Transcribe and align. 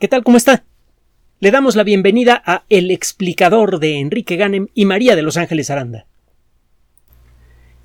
¿Qué 0.00 0.08
tal? 0.08 0.24
¿Cómo 0.24 0.36
está? 0.36 0.64
Le 1.38 1.52
damos 1.52 1.76
la 1.76 1.84
bienvenida 1.84 2.42
a 2.44 2.64
El 2.68 2.90
explicador 2.90 3.78
de 3.78 4.00
Enrique 4.00 4.34
Ganem 4.34 4.66
y 4.74 4.86
María 4.86 5.14
de 5.14 5.22
Los 5.22 5.36
Ángeles 5.36 5.70
Aranda. 5.70 6.06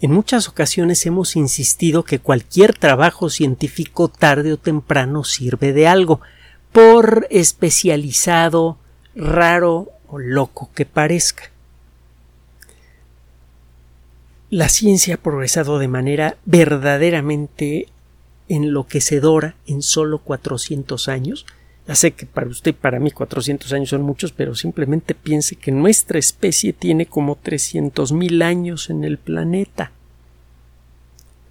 En 0.02 0.12
muchas 0.12 0.50
ocasiones 0.50 1.06
hemos 1.06 1.36
insistido 1.36 2.04
que 2.04 2.18
cualquier 2.18 2.74
trabajo 2.74 3.30
científico 3.30 4.08
tarde 4.08 4.54
o 4.54 4.58
temprano 4.58 5.24
sirve 5.24 5.72
de 5.72 5.88
algo, 5.88 6.20
por 6.72 7.28
especializado, 7.30 8.80
raro 9.14 9.90
o 10.08 10.18
loco 10.18 10.72
que 10.74 10.88
parezca. 10.88 11.52
La 14.50 14.68
ciencia 14.68 15.16
ha 15.16 15.18
progresado 15.18 15.78
de 15.78 15.88
manera 15.88 16.38
verdaderamente 16.46 17.88
enloquecedora 18.48 19.56
en 19.68 19.84
solo 19.84 20.18
400 20.18 21.08
años, 21.08 21.46
ya 21.90 21.96
sé 21.96 22.12
que 22.12 22.28
para 22.28 22.46
usted 22.46 22.70
y 22.70 22.74
para 22.74 23.00
mí 23.00 23.10
400 23.10 23.74
años 23.74 23.90
son 23.90 24.04
muchos, 24.04 24.32
pero 24.32 24.54
simplemente 24.54 25.16
piense 25.16 25.56
que 25.56 25.72
nuestra 25.72 26.20
especie 26.20 26.72
tiene 26.72 27.08
como 27.08 27.36
300 27.36 28.12
mil 28.12 28.44
años 28.44 28.92
en 28.92 29.04
el 29.04 29.18
planeta. 29.18 29.92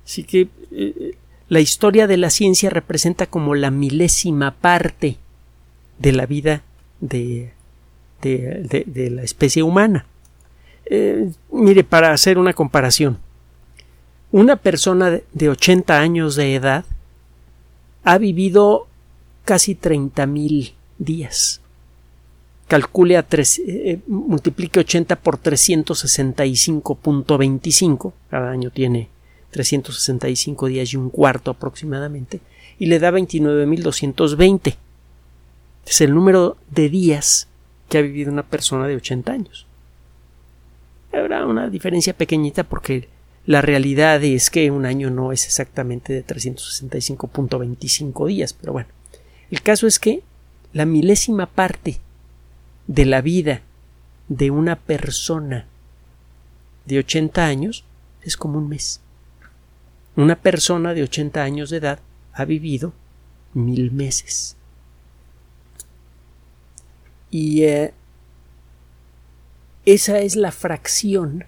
Así 0.05 0.23
que 0.23 0.47
eh, 0.71 1.17
la 1.49 1.59
historia 1.59 2.07
de 2.07 2.19
la 2.19 2.31
ciencia 2.31 2.71
representa 2.71 3.27
como 3.27 3.57
la 3.57 3.73
milésima 3.73 4.55
parte 4.55 5.17
de 5.99 6.13
la 6.13 6.27
vida 6.27 6.63
de, 7.01 7.51
de, 8.23 9.11
la 9.11 9.25
especie 9.25 9.65
humana. 9.65 10.07
Eh, 10.87 11.33
mire, 11.51 11.83
para 11.83 12.13
hacer 12.13 12.39
una 12.39 12.53
comparación, 12.53 13.19
una 14.31 14.55
persona 14.55 15.19
de 15.33 15.49
80 15.49 15.99
años 15.99 16.37
de 16.37 16.55
edad 16.55 16.85
ha 18.05 18.19
vivido 18.19 18.88
casi 19.49 19.75
30.000 19.75 20.75
días. 20.99 21.63
Calcule 22.67 23.17
a 23.17 23.23
tres, 23.23 23.59
eh, 23.59 23.63
eh, 23.67 23.99
multiplique 24.07 24.79
80 24.79 25.17
por 25.17 25.41
365.25, 25.41 28.13
cada 28.29 28.51
año 28.51 28.71
tiene 28.71 29.09
365 29.51 30.67
días 30.67 30.93
y 30.93 30.99
un 30.99 31.09
cuarto 31.09 31.53
aproximadamente, 31.53 32.43
y 32.79 32.89
le 32.89 32.99
da 32.99 33.11
29.220. 33.11 34.77
Es 35.87 36.03
el 36.03 36.15
número 36.15 36.59
de 36.71 36.91
días 36.91 37.49
que 37.89 37.97
ha 37.97 38.03
vivido 38.03 38.31
una 38.31 38.43
persona 38.43 38.87
de 38.87 38.97
80 38.97 39.33
años. 39.33 39.67
Habrá 41.11 41.47
una 41.47 41.71
diferencia 41.71 42.13
pequeñita 42.13 42.65
porque 42.65 43.09
la 43.47 43.63
realidad 43.63 44.23
es 44.23 44.51
que 44.51 44.71
un 44.71 44.85
año 44.85 45.09
no 45.09 45.33
es 45.33 45.47
exactamente 45.47 46.13
de 46.13 46.23
365.25 46.27 48.27
días, 48.27 48.53
pero 48.53 48.75
bueno. 48.75 48.98
El 49.51 49.63
caso 49.63 49.87
es 49.87 49.99
que 49.99 50.23
la 50.73 50.85
milésima 50.85 51.47
parte 51.47 52.01
de 52.87 53.07
la 53.07 53.21
vida 53.21 53.63
de 54.29 54.51
una 54.51 54.77
persona 54.77 55.67
de 56.85 56.99
80 56.99 57.47
años 57.47 57.85
es 58.23 58.37
como 58.37 58.59
un 58.59 58.69
mes. 58.69 59.01
Una 60.17 60.37
persona 60.37 60.95
de 60.95 61.03
80 61.03 61.43
años 61.43 61.71
de 61.71 61.79
edad 61.79 62.01
ha 62.33 62.45
vivido 62.45 62.93
mil 63.55 63.91
meses. 63.93 64.57
Y 67.31 67.63
eh, 67.63 67.93
esa 69.85 70.19
es 70.21 70.37
la 70.37 70.53
fracción 70.53 71.45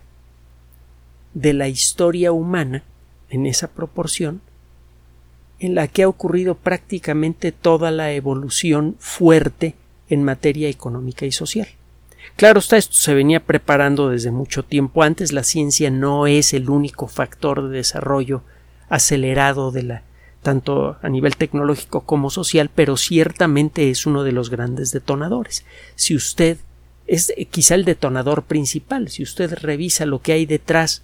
de 1.34 1.52
la 1.52 1.68
historia 1.68 2.32
humana 2.32 2.84
en 3.28 3.46
esa 3.46 3.68
proporción 3.68 4.40
en 5.60 5.74
la 5.74 5.86
que 5.86 6.02
ha 6.02 6.08
ocurrido 6.08 6.56
prácticamente 6.56 7.52
toda 7.52 7.90
la 7.90 8.12
evolución 8.12 8.96
fuerte 8.98 9.76
en 10.08 10.24
materia 10.24 10.68
económica 10.68 11.26
y 11.26 11.32
social. 11.32 11.68
Claro 12.36 12.58
está, 12.60 12.76
esto 12.76 12.94
se 12.94 13.14
venía 13.14 13.40
preparando 13.40 14.08
desde 14.08 14.30
mucho 14.30 14.64
tiempo 14.64 15.02
antes. 15.02 15.32
La 15.32 15.44
ciencia 15.44 15.90
no 15.90 16.26
es 16.26 16.54
el 16.54 16.70
único 16.70 17.06
factor 17.06 17.68
de 17.68 17.76
desarrollo 17.76 18.42
acelerado 18.88 19.70
de 19.70 19.82
la 19.82 20.02
tanto 20.42 20.96
a 21.02 21.08
nivel 21.10 21.36
tecnológico 21.36 22.00
como 22.00 22.30
social, 22.30 22.70
pero 22.74 22.96
ciertamente 22.96 23.90
es 23.90 24.06
uno 24.06 24.24
de 24.24 24.32
los 24.32 24.48
grandes 24.48 24.90
detonadores. 24.90 25.66
Si 25.96 26.14
usted 26.14 26.56
es 27.06 27.34
quizá 27.50 27.74
el 27.74 27.84
detonador 27.84 28.44
principal, 28.44 29.10
si 29.10 29.22
usted 29.22 29.52
revisa 29.52 30.06
lo 30.06 30.22
que 30.22 30.32
hay 30.32 30.46
detrás 30.46 31.02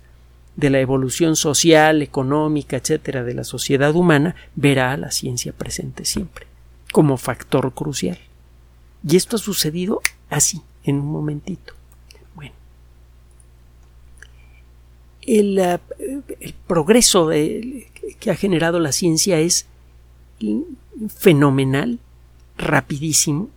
de 0.56 0.70
la 0.70 0.80
evolución 0.80 1.36
social, 1.36 2.02
económica, 2.02 2.76
etcétera, 2.76 3.24
de 3.24 3.34
la 3.34 3.44
sociedad 3.44 3.94
humana, 3.94 4.34
verá 4.54 4.92
a 4.92 4.96
la 4.96 5.10
ciencia 5.10 5.52
presente 5.52 6.04
siempre, 6.04 6.46
como 6.92 7.18
factor 7.18 7.72
crucial. 7.74 8.18
Y 9.06 9.16
esto 9.16 9.36
ha 9.36 9.38
sucedido 9.38 10.00
así, 10.30 10.62
en 10.84 10.96
un 10.96 11.06
momentito. 11.12 11.74
Bueno. 12.34 12.54
El, 15.22 15.58
eh, 15.58 15.78
progreso 16.66 17.28
que 17.28 18.30
ha 18.30 18.34
generado 18.34 18.80
la 18.80 18.92
ciencia 18.92 19.38
es 19.38 19.66
fenomenal, 21.08 21.98
rapidísimo, 22.56 23.50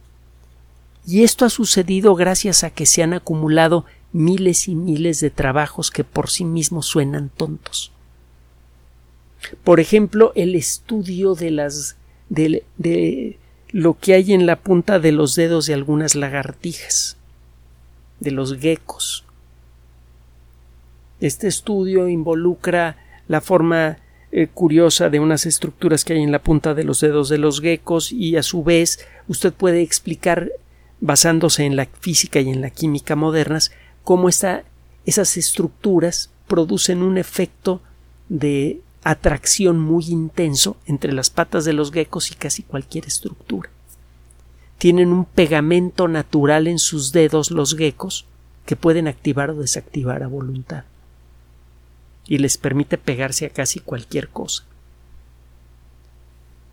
y 1.08 1.24
esto 1.24 1.46
ha 1.46 1.50
sucedido 1.50 2.14
gracias 2.14 2.64
a 2.64 2.70
que 2.70 2.86
se 2.86 3.02
han 3.02 3.14
acumulado 3.14 3.86
miles 4.12 4.68
y 4.68 4.75
miles 4.75 5.20
de 5.20 5.30
trabajos 5.30 5.92
que 5.92 6.03
por 6.03 6.30
sí 6.30 6.46
mismos 6.46 6.86
suenan 6.86 7.30
tontos. 7.30 7.92
Por 9.64 9.80
ejemplo, 9.80 10.31
el 10.36 10.56
estudio 10.56 11.36
de 11.36 11.52
las 11.52 11.96
de, 12.30 12.64
de 12.78 13.38
lo 13.72 13.98
que 13.98 14.14
hay 14.14 14.34
en 14.34 14.46
la 14.46 14.58
punta 14.58 15.00
de 15.00 15.12
los 15.12 15.36
dedos 15.36 15.66
de 15.66 15.74
algunas 15.74 16.16
lagartijas, 16.16 17.18
de 18.19 18.31
los 18.31 18.58
geckos. 18.58 19.25
Este 21.19 21.48
estudio 21.48 22.08
involucra 22.08 22.98
la 23.28 23.42
forma 23.42 23.98
eh, 24.31 24.48
curiosa 24.48 25.09
de 25.09 25.19
unas 25.19 25.46
estructuras 25.46 26.06
que 26.06 26.14
hay 26.14 26.24
en 26.24 26.31
la 26.31 26.42
punta 26.42 26.74
de 26.74 26.84
los 26.84 27.02
dedos 27.02 27.30
de 27.30 27.38
los 27.38 27.62
geckos 27.62 28.12
y 28.12 28.38
a 28.38 28.44
su 28.44 28.64
vez 28.64 29.00
usted 29.28 29.53
puede 29.53 29.81
explicar 29.81 30.52
basándose 31.02 31.66
en 31.66 31.75
la 31.75 31.88
física 32.00 32.40
y 32.40 32.50
en 32.50 32.62
la 32.62 32.69
química 32.69 33.16
modernas 33.16 33.72
cómo 34.09 34.28
esas 34.28 35.38
estructuras 35.38 36.31
producen 36.47 37.03
un 37.03 37.20
efecto 37.20 37.80
de 38.28 38.81
atracción 39.03 39.80
muy 39.80 40.06
intenso 40.08 40.78
entre 40.88 41.14
las 41.14 41.30
patas 41.30 41.64
de 41.64 41.74
los 41.74 41.92
geckos 41.92 42.31
y 42.31 42.34
casi 42.34 42.64
cualquier 42.64 43.06
estructura. 43.06 43.69
Tienen 44.80 45.09
un 45.09 45.25
pegamento 45.25 46.08
natural 46.08 46.66
en 46.66 46.80
sus 46.80 47.12
dedos 47.12 47.52
los 47.52 47.78
geckos 47.78 48.25
que 48.66 48.75
pueden 48.75 49.08
activar 49.08 49.52
o 49.52 49.58
desactivar 49.58 50.24
a 50.24 50.28
voluntad 50.28 50.86
y 52.25 52.40
les 52.40 52.58
permite 52.58 52.98
pegarse 52.98 53.46
a 53.46 53.52
casi 53.52 53.80
cualquier 53.80 54.30
cosa. 54.30 54.64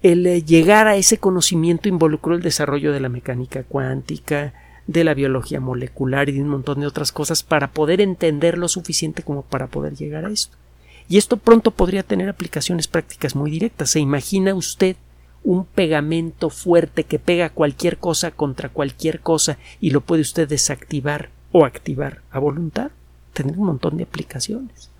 El 0.02 0.26
eh, 0.26 0.42
llegar 0.42 0.86
a 0.86 0.96
ese 0.96 1.18
conocimiento 1.18 1.90
involucró 1.90 2.34
el 2.34 2.40
desarrollo 2.40 2.94
de 2.94 3.00
la 3.00 3.10
mecánica 3.10 3.62
cuántica, 3.62 4.54
de 4.86 5.04
la 5.04 5.14
biología 5.14 5.60
molecular 5.60 6.28
y 6.28 6.32
de 6.32 6.42
un 6.42 6.48
montón 6.48 6.80
de 6.80 6.86
otras 6.86 7.12
cosas 7.12 7.42
para 7.42 7.72
poder 7.72 8.00
entender 8.00 8.56
lo 8.56 8.68
suficiente 8.68 9.22
como 9.22 9.42
para 9.42 9.66
poder 9.66 9.94
llegar 9.94 10.24
a 10.24 10.30
esto. 10.30 10.56
Y 11.08 11.18
esto 11.18 11.36
pronto 11.36 11.70
podría 11.70 12.02
tener 12.02 12.28
aplicaciones 12.28 12.88
prácticas 12.88 13.34
muy 13.34 13.50
directas. 13.50 13.90
¿Se 13.90 14.00
imagina 14.00 14.54
usted 14.54 14.96
un 15.44 15.64
pegamento 15.64 16.50
fuerte 16.50 17.04
que 17.04 17.18
pega 17.18 17.50
cualquier 17.50 17.98
cosa 17.98 18.30
contra 18.32 18.68
cualquier 18.68 19.20
cosa 19.20 19.58
y 19.80 19.90
lo 19.90 20.00
puede 20.00 20.22
usted 20.22 20.48
desactivar 20.48 21.30
o 21.52 21.64
activar 21.64 22.22
a 22.30 22.38
voluntad? 22.38 22.90
Tendría 23.32 23.60
un 23.60 23.66
montón 23.66 23.96
de 23.96 24.04
aplicaciones. 24.04 24.90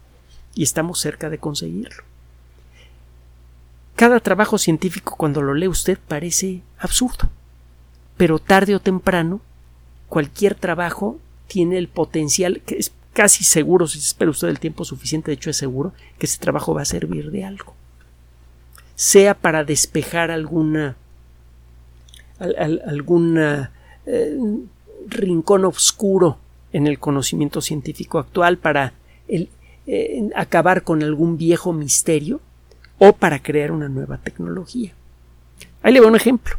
Y 0.54 0.62
estamos 0.62 1.00
cerca 1.00 1.28
de 1.28 1.38
conseguirlo. 1.38 2.04
Cada 3.96 4.20
trabajo 4.20 4.58
científico 4.58 5.14
cuando 5.16 5.42
lo 5.42 5.54
lee 5.54 5.69
usted 5.69 5.98
parece 6.06 6.60
absurdo, 6.78 7.30
pero 8.16 8.38
tarde 8.38 8.75
o 8.75 8.81
temprano 8.81 9.40
cualquier 10.08 10.55
trabajo 10.55 11.19
tiene 11.47 11.79
el 11.79 11.88
potencial, 11.88 12.62
que 12.64 12.76
es 12.79 12.93
casi 13.12 13.44
seguro, 13.44 13.87
si 13.87 13.99
espera 13.99 14.31
usted 14.31 14.49
el 14.49 14.58
tiempo 14.58 14.85
suficiente, 14.85 15.31
de 15.31 15.35
hecho 15.35 15.50
es 15.50 15.56
seguro, 15.56 15.93
que 16.19 16.26
ese 16.26 16.38
trabajo 16.38 16.75
va 16.75 16.82
a 16.82 16.87
servir 16.87 17.31
de 17.31 17.44
algo. 17.44 17.75
Sea 18.94 19.35
para 19.35 19.64
despejar 19.64 20.31
alguna, 20.31 20.97
algún 22.38 23.38
eh, 23.38 24.38
rincón 25.08 25.64
oscuro 25.64 26.38
en 26.73 26.87
el 26.87 26.99
conocimiento 26.99 27.61
científico 27.61 28.19
actual, 28.19 28.59
para 28.59 28.93
eh, 29.29 30.31
acabar 30.35 30.82
con 30.82 31.02
algún 31.02 31.37
viejo 31.38 31.73
misterio 31.73 32.41
o 32.99 33.12
para 33.12 33.43
crear 33.43 33.70
una 33.70 33.88
nueva 33.88 34.19
tecnología. 34.19 34.93
Ahí 35.82 35.93
le 35.93 36.00
voy 36.00 36.09
un 36.09 36.17
ejemplo 36.17 36.56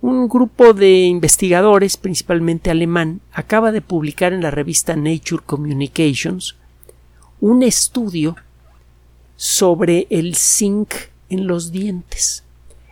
un 0.00 0.28
grupo 0.28 0.74
de 0.74 1.06
investigadores, 1.06 1.96
principalmente 1.96 2.70
alemán, 2.70 3.20
acaba 3.32 3.72
de 3.72 3.80
publicar 3.80 4.32
en 4.32 4.42
la 4.42 4.50
revista 4.50 4.94
Nature 4.94 5.42
Communications 5.44 6.56
un 7.40 7.62
estudio 7.62 8.36
sobre 9.36 10.06
el 10.10 10.34
zinc 10.36 10.94
en 11.28 11.46
los 11.46 11.72
dientes. 11.72 12.44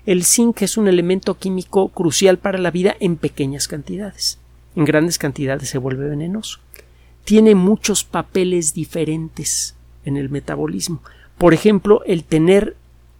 El 0.04 0.24
zinc 0.24 0.62
es 0.62 0.76
un 0.76 0.88
elemento 0.88 1.36
químico 1.38 1.88
crucial 1.88 2.38
para 2.38 2.58
la 2.58 2.70
vida 2.70 2.96
en 3.00 3.16
pequeñas 3.16 3.66
cantidades. 3.66 4.38
En 4.76 4.84
grandes 4.84 5.18
cantidades 5.18 5.68
se 5.68 5.78
vuelve 5.78 6.08
venenoso. 6.08 6.60
Tiene 7.24 7.54
muchos 7.54 8.04
papeles 8.04 8.72
diferentes 8.72 9.74
en 10.04 10.16
el 10.16 10.28
metabolismo. 10.28 11.02
Por 11.38 11.54
ejemplo, 11.54 12.02
el 12.04 12.22
tener 12.22 12.76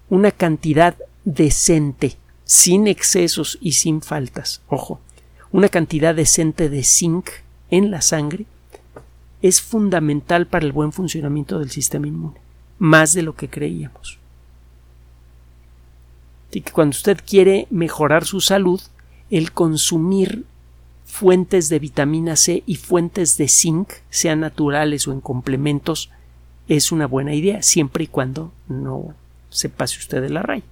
una 0.09 0.31
cantidad 0.31 0.95
decente, 1.25 2.17
sin 2.47 2.87
excesos 2.87 3.59
y 3.61 3.73
sin 3.73 4.01
faltas. 4.01 4.63
Ojo, 4.69 5.01
una 5.53 5.69
cantidad 5.69 6.15
decente 6.15 6.71
de 6.71 6.83
zinc 6.85 7.29
en 7.71 7.91
la 7.91 8.01
sangre 8.01 8.47
es 9.43 9.61
fundamental 9.61 10.47
para 10.47 10.65
el 10.65 10.73
buen 10.73 10.93
funcionamiento 10.93 11.59
del 11.59 11.71
sistema 11.71 12.07
inmune, 12.07 12.39
más 12.79 13.13
de 13.13 13.23
lo 13.23 13.35
que 13.35 13.49
creíamos. 13.49 14.19
Así 16.49 16.61
que 16.61 16.73
cuando 16.73 16.95
usted 16.95 17.21
quiere 17.27 17.67
mejorar 17.71 18.25
su 18.25 18.41
salud, 18.41 18.81
el 19.31 19.53
consumir 19.53 20.45
fuentes 21.05 21.69
de 21.69 21.81
vitamina 21.81 22.37
C 22.37 22.63
y 22.65 22.77
fuentes 22.77 23.37
de 23.37 23.49
zinc, 23.49 23.91
sean 24.09 24.41
naturales 24.41 25.09
o 25.09 25.13
en 25.13 25.21
complementos, 25.21 26.11
es 26.69 26.93
una 26.93 27.07
buena 27.07 27.35
idea, 27.35 27.63
siempre 27.63 28.05
y 28.05 28.07
cuando 28.07 28.53
no 28.69 29.15
se 29.51 29.69
pase 29.69 29.99
usted 29.99 30.23
de 30.23 30.31
la 30.31 30.43
raya. 30.43 30.65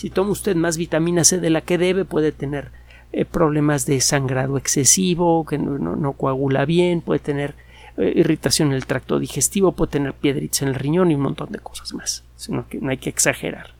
Si 0.00 0.08
toma 0.08 0.30
usted 0.30 0.56
más 0.56 0.78
vitamina 0.78 1.24
C 1.24 1.40
de 1.40 1.50
la 1.50 1.60
que 1.60 1.76
debe, 1.76 2.06
puede 2.06 2.32
tener 2.32 2.70
eh, 3.12 3.26
problemas 3.26 3.84
de 3.84 4.00
sangrado 4.00 4.56
excesivo, 4.56 5.44
que 5.44 5.58
no, 5.58 6.12
coagula 6.14 6.64
bien, 6.64 7.02
puede 7.02 7.20
tener 7.20 7.54
eh, 7.98 8.10
irritación 8.16 8.68
en 8.68 8.76
el 8.76 8.86
tracto 8.86 9.18
digestivo, 9.18 9.72
puede 9.72 9.92
tener 9.92 10.14
piedritas 10.14 10.62
en 10.62 10.68
el 10.68 10.74
riñón 10.76 11.10
y 11.10 11.16
un 11.16 11.20
montón 11.20 11.52
de 11.52 11.58
cosas 11.58 11.92
más. 11.92 12.24
Sino 12.36 12.66
que 12.66 12.78
no 12.78 12.88
hay 12.88 12.96
que 12.96 13.10
exagerar. 13.10 13.74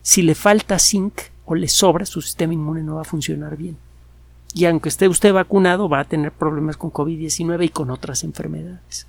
Si 0.00 0.22
le 0.22 0.34
falta 0.34 0.78
zinc 0.78 1.24
o 1.44 1.54
le 1.54 1.68
sobra, 1.68 2.06
su 2.06 2.22
sistema 2.22 2.54
inmune 2.54 2.82
no 2.82 2.94
va 2.94 3.02
a 3.02 3.04
funcionar 3.04 3.58
bien. 3.58 3.76
Y 4.54 4.64
aunque 4.64 4.88
esté 4.88 5.08
usted 5.08 5.30
vacunado, 5.30 5.90
va 5.90 6.00
a 6.00 6.04
tener 6.04 6.32
problemas 6.32 6.78
con 6.78 6.90
COVID-19 6.90 7.66
y 7.66 7.68
con 7.68 7.90
otras 7.90 8.24
enfermedades. 8.24 9.06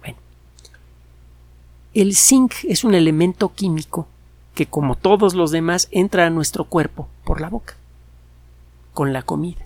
Bueno, 0.00 0.16
el 1.92 2.16
zinc 2.16 2.54
es 2.64 2.84
un 2.84 2.94
elemento 2.94 3.52
químico 3.52 4.08
que 4.54 4.66
como 4.66 4.96
todos 4.96 5.34
los 5.34 5.50
demás 5.50 5.88
entra 5.90 6.26
a 6.26 6.30
nuestro 6.30 6.64
cuerpo 6.64 7.08
por 7.24 7.40
la 7.40 7.48
boca, 7.48 7.76
con 8.92 9.12
la 9.12 9.22
comida. 9.22 9.64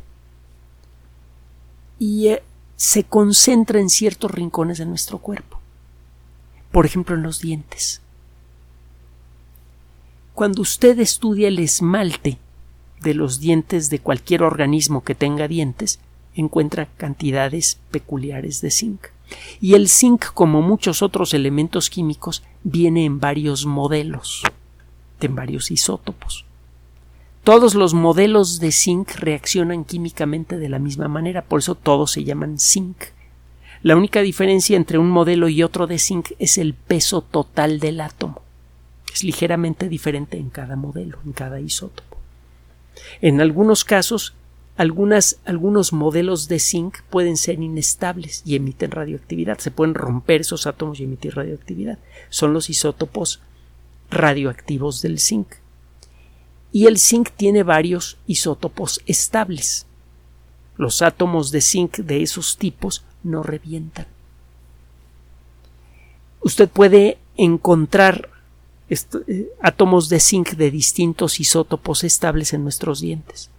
Y 1.98 2.28
eh, 2.28 2.42
se 2.76 3.04
concentra 3.04 3.80
en 3.80 3.88
ciertos 3.88 4.30
rincones 4.30 4.78
de 4.78 4.86
nuestro 4.86 5.18
cuerpo. 5.18 5.60
Por 6.70 6.86
ejemplo, 6.86 7.14
en 7.14 7.22
los 7.22 7.40
dientes. 7.40 8.00
Cuando 10.34 10.62
usted 10.62 10.98
estudia 10.98 11.48
el 11.48 11.60
esmalte 11.60 12.38
de 13.00 13.14
los 13.14 13.38
dientes 13.38 13.90
de 13.90 14.00
cualquier 14.00 14.42
organismo 14.42 15.04
que 15.04 15.14
tenga 15.14 15.46
dientes, 15.46 16.00
encuentra 16.34 16.86
cantidades 16.96 17.78
peculiares 17.92 18.60
de 18.60 18.72
zinc. 18.72 19.06
Y 19.60 19.74
el 19.74 19.88
zinc, 19.88 20.26
como 20.34 20.62
muchos 20.62 21.02
otros 21.02 21.32
elementos 21.32 21.88
químicos, 21.88 22.42
viene 22.64 23.04
en 23.04 23.20
varios 23.20 23.64
modelos 23.66 24.42
en 25.20 25.34
varios 25.34 25.70
isótopos. 25.70 26.44
Todos 27.44 27.74
los 27.74 27.92
modelos 27.92 28.58
de 28.58 28.72
zinc 28.72 29.16
reaccionan 29.16 29.84
químicamente 29.84 30.56
de 30.56 30.68
la 30.68 30.78
misma 30.78 31.08
manera, 31.08 31.42
por 31.42 31.58
eso 31.60 31.74
todos 31.74 32.12
se 32.12 32.24
llaman 32.24 32.58
zinc. 32.58 32.96
La 33.82 33.96
única 33.96 34.22
diferencia 34.22 34.78
entre 34.78 34.96
un 34.96 35.10
modelo 35.10 35.50
y 35.50 35.62
otro 35.62 35.86
de 35.86 35.98
zinc 35.98 36.30
es 36.38 36.56
el 36.56 36.72
peso 36.72 37.20
total 37.20 37.80
del 37.80 38.00
átomo. 38.00 38.40
Es 39.12 39.22
ligeramente 39.24 39.90
diferente 39.90 40.38
en 40.38 40.48
cada 40.48 40.74
modelo, 40.74 41.18
en 41.26 41.32
cada 41.32 41.60
isótopo. 41.60 42.16
En 43.20 43.42
algunos 43.42 43.84
casos, 43.84 44.34
algunas, 44.76 45.38
algunos 45.44 45.92
modelos 45.92 46.48
de 46.48 46.58
zinc 46.58 47.02
pueden 47.10 47.36
ser 47.36 47.60
inestables 47.60 48.42
y 48.46 48.56
emiten 48.56 48.90
radioactividad. 48.90 49.58
Se 49.58 49.70
pueden 49.70 49.94
romper 49.94 50.40
esos 50.40 50.66
átomos 50.66 50.98
y 50.98 51.04
emitir 51.04 51.36
radioactividad. 51.36 51.98
Son 52.30 52.54
los 52.54 52.70
isótopos 52.70 53.42
radioactivos 54.10 55.02
del 55.02 55.18
zinc. 55.18 55.48
Y 56.72 56.86
el 56.86 56.98
zinc 56.98 57.30
tiene 57.30 57.62
varios 57.62 58.18
isótopos 58.26 59.00
estables. 59.06 59.86
Los 60.76 61.02
átomos 61.02 61.50
de 61.50 61.60
zinc 61.60 61.98
de 61.98 62.22
esos 62.22 62.56
tipos 62.56 63.04
no 63.22 63.42
revientan. 63.42 64.06
Usted 66.40 66.68
puede 66.68 67.18
encontrar 67.36 68.28
eh, 68.90 69.48
átomos 69.60 70.08
de 70.08 70.20
zinc 70.20 70.50
de 70.50 70.70
distintos 70.70 71.40
isótopos 71.40 72.04
estables 72.04 72.52
en 72.52 72.62
nuestros 72.62 73.00
dientes. 73.00 73.50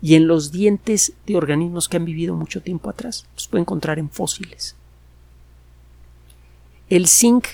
Y 0.00 0.14
en 0.14 0.26
los 0.26 0.52
dientes 0.52 1.14
de 1.26 1.36
organismos 1.36 1.88
que 1.88 1.96
han 1.96 2.04
vivido 2.04 2.34
mucho 2.34 2.62
tiempo 2.62 2.90
atrás, 2.90 3.26
los 3.34 3.48
puede 3.48 3.62
encontrar 3.62 3.98
en 3.98 4.10
fósiles. 4.10 4.76
El 6.90 7.08
zinc 7.08 7.46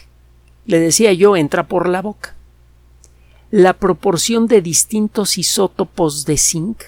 le 0.66 0.78
decía 0.78 1.12
yo, 1.12 1.36
entra 1.36 1.66
por 1.66 1.88
la 1.88 2.02
boca. 2.02 2.34
La 3.50 3.72
proporción 3.72 4.46
de 4.46 4.62
distintos 4.62 5.36
isótopos 5.38 6.24
de 6.24 6.36
zinc 6.36 6.82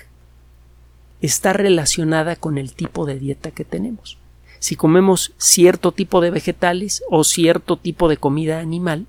está 1.21 1.53
relacionada 1.53 2.37
con 2.37 2.59
el 2.59 2.75
tipo 2.75 3.07
de 3.07 3.19
dieta 3.19 3.51
que 3.51 3.65
tenemos. 3.65 4.19
Si 4.59 4.77
comemos 4.77 5.33
cierto 5.39 5.91
tipo 5.91 6.21
de 6.21 6.31
vegetales 6.31 7.03
o 7.11 7.25
cierto 7.25 7.77
tipo 7.77 8.09
de 8.09 8.17
comida 8.17 8.61
animal, 8.61 9.07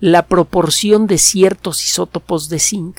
la 0.00 0.26
proporción 0.26 1.06
de 1.06 1.18
ciertos 1.18 1.84
isótopos 1.84 2.48
de 2.48 2.58
zinc 2.58 2.98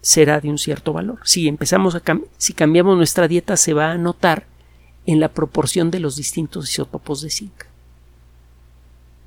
será 0.00 0.40
de 0.40 0.48
un 0.50 0.58
cierto 0.58 0.92
valor. 0.92 1.20
Si 1.24 1.46
empezamos 1.46 1.94
a 1.94 2.02
si 2.36 2.52
cambiamos 2.52 2.96
nuestra 2.96 3.28
dieta 3.28 3.56
se 3.56 3.74
va 3.74 3.92
a 3.92 3.98
notar 3.98 4.46
en 5.06 5.20
la 5.20 5.28
proporción 5.28 5.90
de 5.90 6.00
los 6.00 6.16
distintos 6.16 6.70
isótopos 6.70 7.22
de 7.22 7.30
zinc. 7.30 7.71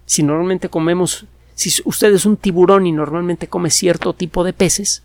Si 0.06 0.24
normalmente 0.24 0.70
comemos, 0.70 1.26
si 1.56 1.82
usted 1.86 2.14
es 2.14 2.26
un 2.26 2.38
tiburón 2.38 2.88
y 2.88 2.92
normalmente 2.92 3.48
come 3.48 3.70
cierto 3.70 4.14
tipo 4.14 4.44
de 4.44 4.54
peces, 4.54 5.04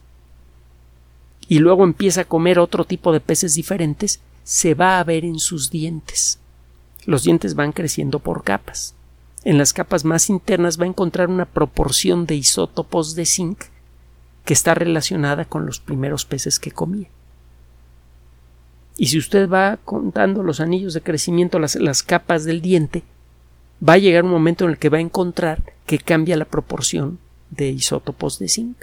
y 1.49 1.59
luego 1.59 1.85
empieza 1.85 2.23
a 2.23 2.27
comer 2.27 2.59
otro 2.59 2.85
tipo 2.85 3.13
de 3.13 3.21
peces 3.21 3.55
diferentes, 3.55 4.21
se 4.45 4.75
va 4.75 5.01
a 5.01 5.05
ver 5.05 5.25
en 5.25 5.39
sus 5.39 5.71
dientes. 5.71 6.39
Los 7.07 7.25
dientes 7.25 7.55
van 7.55 7.73
creciendo 7.73 8.21
por 8.21 8.45
capas. 8.45 8.95
En 9.43 9.59
las 9.59 9.73
capas 9.73 10.05
más 10.05 10.29
internas 10.29 10.79
va 10.79 10.85
a 10.85 10.89
encontrar 10.89 11.29
una 11.29 11.47
proporción 11.47 12.27
de 12.27 12.37
isótopos 12.37 13.15
de 13.15 13.27
zinc 13.27 13.65
que 14.45 14.53
está 14.53 14.75
relacionada 14.75 15.45
con 15.45 15.67
los 15.67 15.81
primeros 15.81 16.25
peces 16.25 16.61
que 16.61 16.71
comía. 16.71 17.09
Y 18.97 19.07
si 19.07 19.19
usted 19.19 19.49
va 19.49 19.79
contando 19.79 20.43
los 20.43 20.61
anillos 20.61 20.93
de 20.93 21.01
crecimiento, 21.01 21.59
las, 21.59 21.75
las 21.77 22.03
capas 22.03 22.45
del 22.45 22.61
diente, 22.61 23.03
va 23.87 23.95
a 23.95 23.99
llegar 23.99 24.25
un 24.25 24.31
momento 24.31 24.65
en 24.65 24.71
el 24.71 24.79
que 24.79 24.89
va 24.89 24.99
a 24.99 25.03
encontrar 25.03 25.63
que 25.87 25.99
cambia 25.99 26.37
la 26.37 26.45
proporción 26.45 27.19
de 27.51 27.71
isótopos 27.71 28.39
de 28.39 28.49
zinc. 28.49 28.77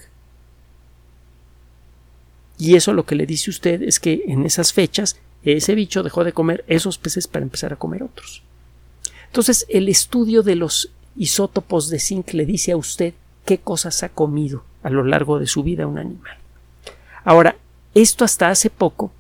Y 2.58 2.76
eso 2.76 2.94
lo 2.94 3.06
que 3.06 3.16
le 3.16 3.26
dice 3.26 3.50
usted 3.50 3.84
es 3.84 4.00
que 4.00 4.24
en 4.28 4.46
esas 4.46 4.74
fechas 4.74 5.18
ese 5.44 5.76
bicho 5.76 6.04
dejó 6.04 6.24
de 6.24 6.34
comer 6.34 6.66
esos 6.68 6.98
peces 6.98 7.28
para 7.28 7.44
empezar 7.44 7.72
a 7.72 7.78
comer 7.78 8.04
otros. 8.04 8.44
Entonces, 9.28 9.66
el 9.70 9.88
estudio 9.88 10.42
de 10.42 10.56
los 10.56 10.92
isótopos 11.16 11.90
de 11.90 12.00
zinc 12.00 12.34
le 12.34 12.46
dice 12.46 12.72
a 12.72 12.78
usted 12.78 13.14
qué 13.46 13.60
cosas 13.60 14.02
ha 14.04 14.10
comido 14.10 14.64
a 14.84 14.90
lo 14.90 15.04
largo 15.04 15.40
de 15.40 15.48
su 15.48 15.64
vida 15.64 15.88
un 15.88 16.00
animal. 16.00 16.38
Ahora, 17.24 17.58
esto 17.94 18.26
hasta 18.26 18.50
hace 18.50 18.70
poco 18.70 19.12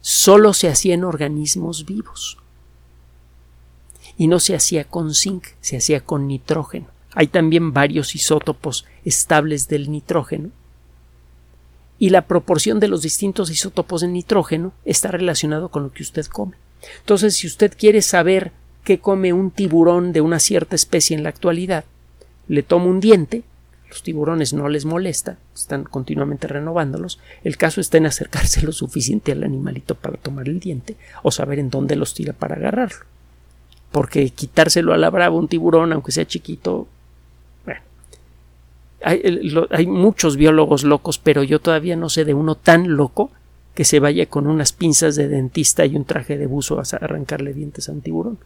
solo 0.00 0.54
se 0.54 0.68
hacía 0.68 0.94
en 0.94 1.04
organismos 1.04 1.84
vivos 1.84 2.41
y 4.22 4.28
no 4.28 4.38
se 4.38 4.54
hacía 4.54 4.84
con 4.84 5.14
zinc, 5.14 5.46
se 5.60 5.76
hacía 5.76 6.00
con 6.00 6.28
nitrógeno. 6.28 6.86
Hay 7.12 7.26
también 7.26 7.72
varios 7.72 8.14
isótopos 8.14 8.86
estables 9.04 9.66
del 9.66 9.90
nitrógeno 9.90 10.50
y 11.98 12.10
la 12.10 12.28
proporción 12.28 12.78
de 12.78 12.86
los 12.86 13.02
distintos 13.02 13.50
isótopos 13.50 14.02
de 14.02 14.06
nitrógeno 14.06 14.74
está 14.84 15.08
relacionado 15.08 15.70
con 15.70 15.82
lo 15.82 15.92
que 15.92 16.04
usted 16.04 16.24
come. 16.26 16.52
Entonces, 17.00 17.34
si 17.34 17.48
usted 17.48 17.76
quiere 17.76 18.00
saber 18.00 18.52
qué 18.84 19.00
come 19.00 19.32
un 19.32 19.50
tiburón 19.50 20.12
de 20.12 20.20
una 20.20 20.38
cierta 20.38 20.76
especie 20.76 21.16
en 21.16 21.24
la 21.24 21.30
actualidad, 21.30 21.84
le 22.46 22.62
toma 22.62 22.84
un 22.84 23.00
diente, 23.00 23.42
los 23.88 24.04
tiburones 24.04 24.52
no 24.52 24.68
les 24.68 24.84
molesta, 24.84 25.36
están 25.52 25.82
continuamente 25.82 26.46
renovándolos, 26.46 27.18
el 27.42 27.56
caso 27.56 27.80
está 27.80 27.98
en 27.98 28.06
acercarse 28.06 28.62
lo 28.62 28.70
suficiente 28.70 29.32
al 29.32 29.42
animalito 29.42 29.96
para 29.96 30.16
tomar 30.16 30.48
el 30.48 30.60
diente 30.60 30.94
o 31.24 31.32
saber 31.32 31.58
en 31.58 31.70
dónde 31.70 31.96
los 31.96 32.14
tira 32.14 32.32
para 32.32 32.54
agarrarlo 32.54 33.11
porque 33.92 34.30
quitárselo 34.30 34.94
a 34.94 34.96
la 34.96 35.10
brava 35.10 35.36
un 35.36 35.48
tiburón, 35.48 35.92
aunque 35.92 36.12
sea 36.12 36.26
chiquito, 36.26 36.88
bueno, 37.64 37.82
hay, 39.02 39.86
muchos 39.86 40.36
biólogos 40.36 40.82
locos, 40.82 41.18
pero 41.18 41.42
yo 41.42 41.60
todavía 41.60 41.94
no 41.94 42.08
sé 42.08 42.24
de 42.24 42.34
uno 42.34 42.54
tan 42.54 42.96
loco 42.96 43.30
que 43.74 43.84
se 43.84 44.00
vaya 44.00 44.26
con 44.26 44.46
unas 44.46 44.72
pinzas 44.72 45.14
de 45.14 45.28
dentista 45.28 45.84
y 45.86 45.96
un 45.96 46.04
traje 46.04 46.36
de 46.36 46.46
buzo 46.46 46.78
a 46.78 46.82
arrancarle 46.96 47.52
dientes 47.52 47.88
a 47.88 47.92
un 47.92 48.00
tiburón. 48.00 48.38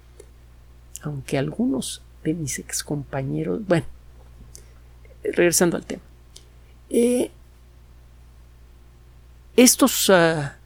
Aunque 1.03 1.39
algunos 1.39 2.03
de 2.25 2.35
mis 2.35 2.59
excompañeros, 2.59 3.67
bueno, 3.67 3.87
regresando 5.23 5.77
al 5.77 5.87
tema. 5.87 6.03
estos 9.57 10.11
ah, 10.11 10.57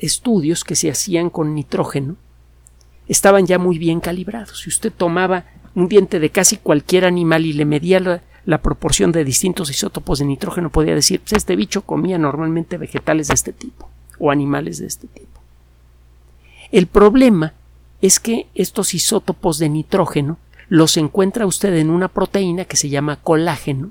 estudios 0.00 0.64
que 0.64 0.76
se 0.76 0.90
hacían 0.90 1.30
con 1.30 1.54
nitrógeno 1.54 2.16
estaban 3.08 3.46
ya 3.46 3.58
muy 3.58 3.78
bien 3.78 4.00
calibrados. 4.00 4.60
Si 4.60 4.68
usted 4.68 4.92
tomaba 4.92 5.44
un 5.74 5.88
diente 5.88 6.20
de 6.20 6.30
casi 6.30 6.56
cualquier 6.56 7.04
animal 7.04 7.46
y 7.46 7.52
le 7.52 7.64
medía 7.64 8.00
la, 8.44 8.58
proporción 8.58 9.12
de 9.12 9.24
distintos 9.24 9.70
isótopos 9.70 10.18
de 10.18 10.26
nitrógeno, 10.26 10.70
podía 10.70 10.94
decir, 10.94 11.20
pues 11.20 11.32
este 11.32 11.56
bicho 11.56 11.82
comía 11.82 12.18
normalmente 12.18 12.78
vegetales 12.78 13.28
de 13.28 13.34
este 13.34 13.52
tipo 13.52 13.88
o 14.18 14.30
animales 14.30 14.78
de 14.78 14.86
este 14.86 15.06
tipo. 15.06 15.40
El 16.70 16.86
problema 16.86 17.54
es 18.00 18.18
que 18.18 18.46
estos 18.54 18.94
isótopos 18.94 19.58
de 19.58 19.68
nitrógeno 19.68 20.38
los 20.68 20.96
encuentra 20.96 21.46
usted 21.46 21.74
en 21.76 21.90
una 21.90 22.08
proteína 22.08 22.64
que 22.64 22.76
se 22.76 22.88
llama 22.88 23.16
colágeno, 23.16 23.90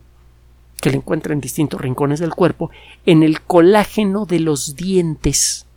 que 0.81 0.89
le 0.89 0.97
encuentra 0.97 1.33
en 1.33 1.41
distintos 1.41 1.79
rincones 1.79 2.19
del 2.19 2.33
cuerpo, 2.33 2.71
en 3.05 3.23
el 3.23 3.41
colágeno 3.41 4.25
de 4.25 4.39
los 4.39 4.75
dientes 4.75 5.67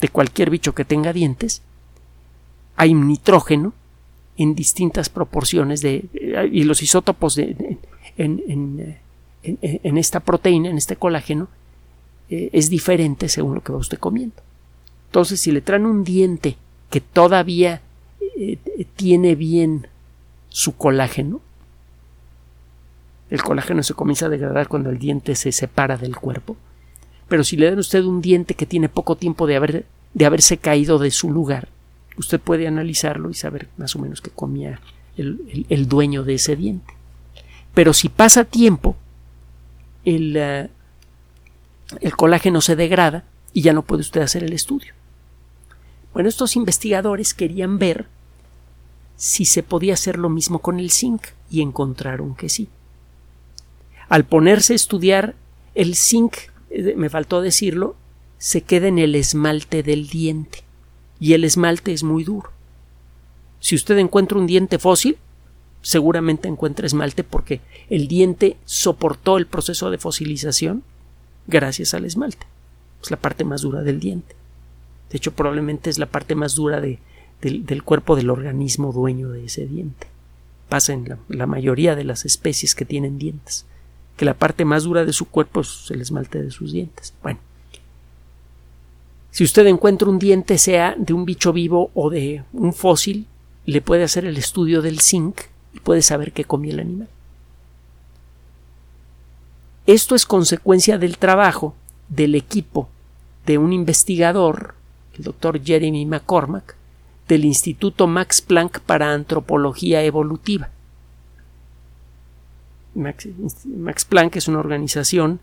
de 0.00 0.08
cualquier 0.08 0.50
bicho 0.50 0.74
que 0.74 0.84
tenga 0.84 1.12
dientes, 1.12 1.62
hay 2.78 2.94
nitrógeno 2.94 3.74
en 4.36 4.54
distintas 4.54 5.08
proporciones 5.08 5.82
de, 5.82 6.08
y 6.50 6.62
los 6.62 6.80
isótopos 6.80 7.34
de, 7.34 7.76
en, 8.16 9.98
esta 9.98 10.20
proteína, 10.20 10.70
en 10.70 10.78
este 10.78 10.94
colágeno, 10.94 11.48
eh, 12.30 12.50
es 12.52 12.70
diferente 12.70 13.28
según 13.28 13.56
lo 13.56 13.62
que 13.62 13.72
va 13.72 13.78
usted 13.78 13.98
comiendo. 13.98 14.36
Entonces, 15.06 15.40
si 15.40 15.50
le 15.50 15.60
traen 15.60 15.86
un 15.86 16.04
diente 16.04 16.56
que 16.88 17.00
todavía 17.00 17.82
eh, 18.36 18.58
tiene 18.94 19.34
bien 19.34 19.88
su 20.48 20.76
colágeno, 20.76 21.40
el 23.28 23.42
colágeno 23.42 23.82
se 23.82 23.94
comienza 23.94 24.26
a 24.26 24.30
degradar 24.30 24.68
cuando 24.68 24.90
el 24.90 24.98
diente 24.98 25.34
se 25.34 25.50
separa 25.50 25.96
del 25.96 26.16
cuerpo. 26.16 26.56
Pero 27.26 27.42
si 27.42 27.56
le 27.56 27.68
dan 27.68 27.78
usted 27.80 28.04
un 28.04 28.22
diente 28.22 28.54
que 28.54 28.66
tiene 28.66 28.88
poco 28.88 29.16
tiempo 29.16 29.48
de, 29.48 29.56
haber, 29.56 29.84
de 30.14 30.26
haberse 30.26 30.58
caído 30.58 31.00
de 31.00 31.10
su 31.10 31.32
lugar, 31.32 31.68
usted 32.18 32.40
puede 32.40 32.66
analizarlo 32.66 33.30
y 33.30 33.34
saber 33.34 33.68
más 33.76 33.94
o 33.96 34.00
menos 34.00 34.20
qué 34.20 34.30
comía 34.30 34.80
el, 35.16 35.88
dueño 35.88 36.24
de 36.24 36.34
ese 36.34 36.56
diente. 36.56 36.94
Pero 37.74 37.92
si 37.92 38.08
pasa 38.08 38.44
tiempo, 38.44 38.96
el, 40.04 40.36
eh, 40.36 40.68
el 42.00 42.16
colágeno 42.16 42.60
se 42.60 42.76
degrada 42.76 43.24
y 43.52 43.62
ya 43.62 43.72
no 43.72 43.82
puede 43.82 44.02
usted 44.02 44.20
hacer 44.20 44.44
el 44.44 44.52
estudio. 44.52 44.92
Bueno, 46.12 46.28
estos 46.28 46.56
investigadores 46.56 47.34
querían 47.34 47.78
ver 47.78 48.06
si 49.16 49.44
se 49.44 49.62
podía 49.62 49.94
hacer 49.94 50.18
lo 50.18 50.28
mismo 50.28 50.60
con 50.60 50.78
el 50.78 50.90
zinc 50.90 51.22
y 51.50 51.62
encontraron 51.62 52.34
que 52.34 52.48
sí. 52.48 52.68
Al 54.08 54.24
ponerse 54.24 54.72
a 54.72 54.76
estudiar 54.76 55.34
el 55.74 55.96
zinc, 55.96 56.34
eh, 56.70 56.94
me 56.96 57.10
faltó 57.10 57.40
decirlo, 57.40 57.96
se 58.38 58.62
queda 58.62 58.88
en 58.88 58.98
el 58.98 59.14
esmalte 59.14 59.82
del 59.82 60.08
diente 60.08 60.67
y 61.20 61.32
el 61.32 61.44
esmalte 61.44 61.92
es 61.92 62.02
muy 62.02 62.24
duro. 62.24 62.50
Si 63.60 63.74
usted 63.74 63.98
encuentra 63.98 64.38
un 64.38 64.46
diente 64.46 64.78
fósil, 64.78 65.18
seguramente 65.82 66.48
encuentra 66.48 66.86
esmalte 66.86 67.24
porque 67.24 67.60
el 67.90 68.08
diente 68.08 68.56
soportó 68.64 69.36
el 69.36 69.46
proceso 69.46 69.90
de 69.90 69.98
fosilización 69.98 70.82
gracias 71.46 71.94
al 71.94 72.04
esmalte. 72.04 72.46
Es 73.02 73.10
la 73.10 73.16
parte 73.16 73.44
más 73.44 73.62
dura 73.62 73.82
del 73.82 74.00
diente. 74.00 74.34
De 75.10 75.16
hecho, 75.16 75.32
probablemente 75.32 75.90
es 75.90 75.98
la 75.98 76.06
parte 76.06 76.34
más 76.34 76.54
dura 76.54 76.80
del, 76.80 76.98
cuerpo 77.84 78.16
del 78.16 78.30
organismo 78.30 78.92
dueño 78.92 79.30
de 79.30 79.46
ese 79.46 79.66
diente. 79.66 80.06
Pasa 80.68 80.92
en 80.92 81.08
la, 81.08 81.18
la, 81.28 81.46
mayoría 81.46 81.96
de 81.96 82.04
las 82.04 82.26
especies 82.26 82.74
que 82.74 82.84
tienen 82.84 83.18
dientes, 83.18 83.64
que 84.18 84.26
la 84.26 84.34
parte 84.34 84.66
más 84.66 84.84
dura 84.84 85.06
de 85.06 85.14
su 85.14 85.24
cuerpo 85.24 85.62
es 85.62 85.90
el 85.90 86.02
esmalte 86.02 86.42
de 86.42 86.50
sus 86.50 86.72
dientes. 86.72 87.14
Bueno, 87.22 87.40
si 89.38 89.44
usted 89.44 89.68
encuentra 89.68 90.08
un 90.08 90.18
diente, 90.18 90.58
sea 90.58 90.96
de 90.98 91.12
un 91.12 91.24
bicho 91.24 91.52
vivo 91.52 91.92
o 91.94 92.10
de 92.10 92.42
un 92.52 92.72
fósil, 92.72 93.28
le 93.66 93.80
puede 93.80 94.02
hacer 94.02 94.24
el 94.24 94.36
estudio 94.36 94.82
del 94.82 94.98
zinc 94.98 95.42
y 95.72 95.78
puede 95.78 96.02
saber 96.02 96.32
qué 96.32 96.44
comía 96.44 96.72
el 96.72 96.80
animal. 96.80 97.08
Esto 99.86 100.16
es 100.16 100.26
consecuencia 100.26 100.98
del 100.98 101.18
trabajo 101.18 101.76
del 102.08 102.34
equipo 102.34 102.88
de 103.46 103.58
un 103.58 103.72
investigador, 103.72 104.74
el 105.16 105.22
doctor 105.22 105.62
Jeremy 105.62 106.04
McCormack, 106.04 106.74
del 107.28 107.44
Instituto 107.44 108.08
Max 108.08 108.42
Planck 108.42 108.80
para 108.80 109.12
Antropología 109.12 110.02
Evolutiva. 110.02 110.68
Max 112.96 114.04
Planck 114.04 114.34
es 114.34 114.48
una 114.48 114.58
organización 114.58 115.38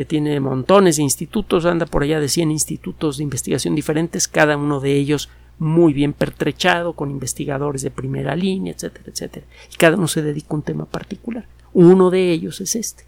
que 0.00 0.06
tiene 0.06 0.40
montones 0.40 0.96
de 0.96 1.02
institutos, 1.02 1.66
anda 1.66 1.84
por 1.84 2.02
allá 2.02 2.20
de 2.20 2.30
100 2.30 2.52
institutos 2.52 3.18
de 3.18 3.22
investigación 3.22 3.74
diferentes, 3.74 4.28
cada 4.28 4.56
uno 4.56 4.80
de 4.80 4.94
ellos 4.94 5.28
muy 5.58 5.92
bien 5.92 6.14
pertrechado, 6.14 6.94
con 6.94 7.10
investigadores 7.10 7.82
de 7.82 7.90
primera 7.90 8.34
línea, 8.34 8.72
etcétera, 8.72 9.10
etcétera. 9.12 9.44
Y 9.70 9.76
cada 9.76 9.98
uno 9.98 10.08
se 10.08 10.22
dedica 10.22 10.46
a 10.52 10.54
un 10.54 10.62
tema 10.62 10.86
particular. 10.86 11.44
Uno 11.74 12.08
de 12.08 12.32
ellos 12.32 12.62
es 12.62 12.76
este. 12.76 13.04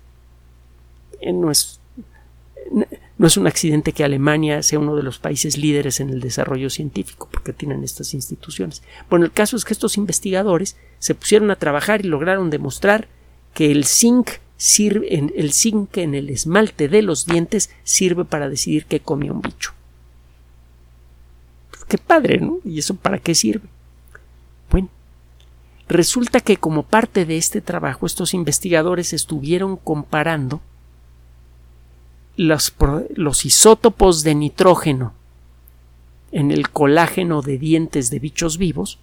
Eh, 1.22 1.32
no 1.32 1.50
es, 1.50 1.80
no 3.16 3.26
es 3.26 3.38
un 3.38 3.46
accidente 3.46 3.94
que 3.94 4.04
Alemania 4.04 4.62
sea 4.62 4.78
uno 4.78 4.94
de 4.94 5.02
los 5.02 5.18
países 5.18 5.56
líderes 5.56 5.98
en 5.98 6.10
el 6.10 6.20
desarrollo 6.20 6.68
científico, 6.68 7.26
porque 7.32 7.54
tienen 7.54 7.84
estas 7.84 8.12
instituciones. 8.12 8.82
Bueno, 9.08 9.24
el 9.24 9.32
caso 9.32 9.56
es 9.56 9.64
que 9.64 9.72
estos 9.72 9.96
investigadores 9.96 10.76
se 10.98 11.14
pusieron 11.14 11.50
a 11.50 11.56
trabajar 11.56 12.04
y 12.04 12.08
lograron 12.10 12.50
demostrar 12.50 13.08
que 13.54 13.72
el 13.72 13.86
zinc 13.86 14.28
sirve, 14.62 15.08
el 15.12 15.52
zinc 15.52 15.96
en 15.96 16.14
el 16.14 16.30
esmalte 16.30 16.88
de 16.88 17.02
los 17.02 17.26
dientes 17.26 17.68
sirve 17.82 18.24
para 18.24 18.48
decidir 18.48 18.86
qué 18.86 19.00
come 19.00 19.28
un 19.28 19.42
bicho. 19.42 19.72
Pues 21.72 21.84
qué 21.86 21.98
padre, 21.98 22.38
¿no? 22.38 22.60
¿Y 22.64 22.78
eso 22.78 22.94
para 22.94 23.18
qué 23.18 23.34
sirve? 23.34 23.66
Bueno, 24.70 24.88
resulta 25.88 26.38
que 26.38 26.58
como 26.58 26.84
parte 26.84 27.26
de 27.26 27.38
este 27.38 27.60
trabajo 27.60 28.06
estos 28.06 28.34
investigadores 28.34 29.12
estuvieron 29.12 29.76
comparando 29.76 30.60
los, 32.36 32.72
los 33.16 33.44
isótopos 33.44 34.22
de 34.22 34.36
nitrógeno 34.36 35.12
en 36.30 36.52
el 36.52 36.70
colágeno 36.70 37.42
de 37.42 37.58
dientes 37.58 38.10
de 38.10 38.20
bichos 38.20 38.58
vivos 38.58 39.00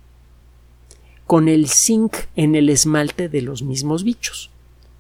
con 1.27 1.49
el 1.49 1.67
zinc 1.67 2.15
en 2.37 2.55
el 2.55 2.69
esmalte 2.69 3.27
de 3.27 3.41
los 3.41 3.61
mismos 3.61 4.05
bichos 4.05 4.51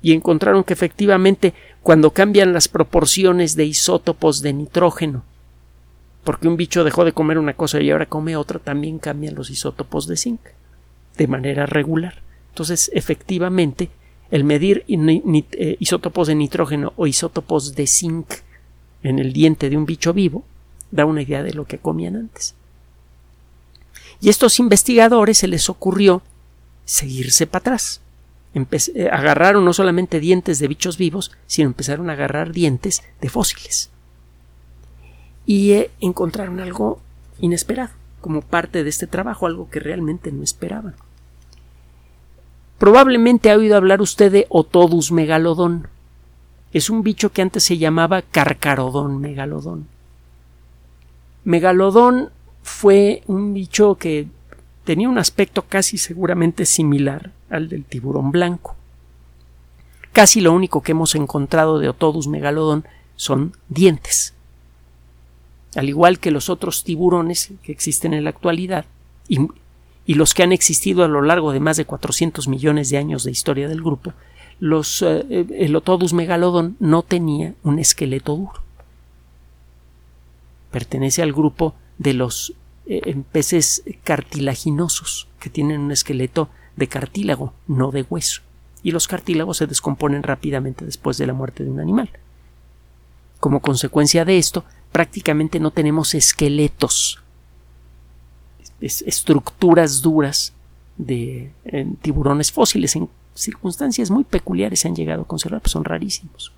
y 0.01 0.13
encontraron 0.13 0.63
que 0.63 0.73
efectivamente 0.73 1.53
cuando 1.83 2.11
cambian 2.11 2.53
las 2.53 2.67
proporciones 2.67 3.55
de 3.55 3.65
isótopos 3.65 4.41
de 4.41 4.53
nitrógeno, 4.53 5.23
porque 6.23 6.47
un 6.47 6.57
bicho 6.57 6.83
dejó 6.83 7.05
de 7.05 7.13
comer 7.13 7.37
una 7.37 7.53
cosa 7.53 7.81
y 7.81 7.91
ahora 7.91 8.05
come 8.05 8.35
otra, 8.35 8.59
también 8.59 8.99
cambian 8.99 9.35
los 9.35 9.49
isótopos 9.49 10.07
de 10.07 10.17
zinc 10.17 10.41
de 11.17 11.27
manera 11.27 11.65
regular. 11.65 12.21
Entonces, 12.49 12.91
efectivamente, 12.93 13.89
el 14.31 14.43
medir 14.43 14.85
eh, 14.87 15.75
isótopos 15.79 16.27
de 16.27 16.35
nitrógeno 16.35 16.93
o 16.95 17.07
isótopos 17.07 17.75
de 17.75 17.87
zinc 17.87 18.27
en 19.01 19.19
el 19.19 19.33
diente 19.33 19.69
de 19.69 19.77
un 19.77 19.85
bicho 19.85 20.13
vivo 20.13 20.43
da 20.91 21.05
una 21.05 21.21
idea 21.21 21.43
de 21.43 21.53
lo 21.53 21.65
que 21.65 21.77
comían 21.77 22.15
antes. 22.15 22.55
Y 24.21 24.27
a 24.27 24.31
estos 24.31 24.59
investigadores 24.59 25.37
se 25.37 25.47
les 25.47 25.69
ocurrió 25.69 26.21
seguirse 26.85 27.47
para 27.47 27.61
atrás 27.61 28.01
eh, 28.53 29.09
agarraron 29.11 29.63
no 29.63 29.73
solamente 29.73 30.19
dientes 30.19 30.59
de 30.59 30.67
bichos 30.67 30.97
vivos, 30.97 31.31
sino 31.45 31.67
empezaron 31.67 32.09
a 32.09 32.13
agarrar 32.13 32.51
dientes 32.51 33.03
de 33.21 33.29
fósiles. 33.29 33.91
Y 35.45 35.71
eh, 35.71 35.91
encontraron 35.99 36.59
algo 36.59 36.99
inesperado, 37.39 37.91
como 38.21 38.41
parte 38.41 38.83
de 38.83 38.89
este 38.89 39.07
trabajo, 39.07 39.45
algo 39.45 39.69
que 39.69 39.79
realmente 39.79 40.31
no 40.31 40.43
esperaban. 40.43 40.95
Probablemente 42.77 43.51
ha 43.51 43.57
oído 43.57 43.75
hablar 43.75 44.01
usted 44.01 44.31
de 44.31 44.45
Otodus 44.49 45.11
megalodon. 45.11 45.87
Es 46.71 46.89
un 46.89 47.03
bicho 47.03 47.31
que 47.31 47.41
antes 47.41 47.63
se 47.63 47.77
llamaba 47.77 48.21
Carcarodón 48.21 49.19
megalodón. 49.19 49.87
Megalodón 51.43 52.29
fue 52.63 53.23
un 53.27 53.53
bicho 53.53 53.95
que 53.95 54.27
tenía 54.89 55.07
un 55.07 55.19
aspecto 55.19 55.65
casi 55.69 55.99
seguramente 55.99 56.65
similar 56.65 57.29
al 57.51 57.69
del 57.69 57.85
tiburón 57.85 58.31
blanco. 58.31 58.75
Casi 60.13 60.41
lo 60.41 60.51
único 60.51 60.81
que 60.81 60.93
hemos 60.93 61.13
encontrado 61.13 61.77
de 61.77 61.89
Otodus 61.89 62.27
megalodon 62.27 62.85
son 63.15 63.53
dientes. 63.67 64.33
Al 65.75 65.89
igual 65.89 66.17
que 66.17 66.31
los 66.31 66.49
otros 66.49 66.83
tiburones 66.83 67.51
que 67.61 67.71
existen 67.71 68.15
en 68.15 68.23
la 68.23 68.31
actualidad 68.31 68.85
y, 69.27 69.37
los 70.07 70.33
que 70.33 70.41
han 70.41 70.53
existido 70.53 71.03
a 71.03 71.07
lo 71.07 71.21
largo 71.21 71.51
de 71.51 71.59
más 71.59 71.77
de 71.77 71.85
400 71.85 72.47
millones 72.47 72.89
de 72.89 72.97
años 72.97 73.23
de 73.23 73.29
historia 73.29 73.67
del 73.67 73.83
grupo, 73.83 74.13
los, 74.59 75.03
eh, 75.03 75.45
el 75.55 75.75
Otodus 75.75 76.13
megalodon 76.13 76.77
no 76.79 77.03
tenía 77.03 77.53
un 77.61 77.77
esqueleto 77.77 78.35
duro. 78.35 78.63
Pertenece 80.71 81.21
al 81.21 81.31
grupo 81.31 81.75
de 81.99 82.15
los 82.15 82.55
eh, 82.91 83.15
peces 83.31 83.83
cartilaginosos 84.03 85.27
que 85.39 85.51
tienen 85.51 85.79
un 85.79 85.91
esqueleto 85.91 86.49
de 86.75 86.87
cartílago, 86.87 87.53
no 87.67 87.91
de 87.91 88.01
hueso. 88.09 88.41
y 88.81 88.91
los 88.91 89.07
cartílagos 89.07 89.57
se 89.57 89.67
descomponen 89.67 90.23
rápidamente 90.23 90.85
después 90.85 91.17
de 91.17 91.27
la 91.27 91.33
muerte 91.33 91.63
de 91.63 91.69
un 91.69 91.79
animal. 91.79 92.09
Como 93.39 93.59
consecuencia 93.59 94.25
de 94.25 94.37
esto, 94.37 94.63
prácticamente 94.91 95.59
no 95.59 95.69
tenemos 95.69 96.15
esqueletos, 96.15 97.21
estructuras 98.79 100.01
duras 100.01 100.53
de 100.97 101.51
tiburones 102.01 102.51
fósiles. 102.51 102.95
En 102.95 103.07
circunstancias 103.35 104.09
muy 104.09 104.23
peculiares 104.23 104.79
se 104.79 104.87
han 104.87 104.95
llegado 104.95 105.21
a 105.23 105.27
conservar, 105.27 105.61
son 105.65 105.83
rarísimos. 105.83 106.53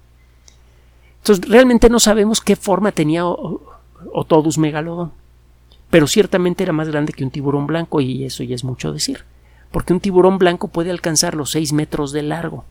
Entonces, 1.18 1.50
realmente 1.50 1.90
no 1.90 2.00
sabemos 2.00 2.40
qué 2.40 2.56
forma 2.56 2.92
tenía 2.92 3.26
Otodus 3.26 4.58
megalodon, 4.58 5.12
pero 5.92 6.08
ciertamente 6.08 6.64
era 6.64 6.74
más 6.74 6.88
grande 6.88 7.14
que 7.14 7.24
un 7.24 7.30
tiburón 7.30 7.68
blanco 7.68 8.02
y 8.02 8.24
eso 8.24 8.44
ya 8.44 8.56
es 8.56 8.64
mucho 8.64 8.92
decir, 8.92 9.26
porque 9.72 9.94
un 9.94 10.00
tiburón 10.00 10.40
blanco 10.40 10.70
puede 10.70 10.90
alcanzar 10.90 11.36
los 11.36 11.52
6 11.52 11.74
metros 11.74 12.14
de 12.14 12.24
largo. 12.24 12.66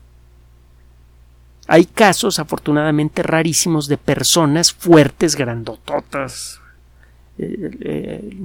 Hay 1.67 1.85
casos, 1.85 2.39
afortunadamente 2.39 3.23
rarísimos, 3.23 3.87
de 3.87 3.97
personas 3.97 4.73
fuertes, 4.73 5.35
grandototas. 5.35 6.59
Eh, 7.37 7.71
eh, 7.81 8.37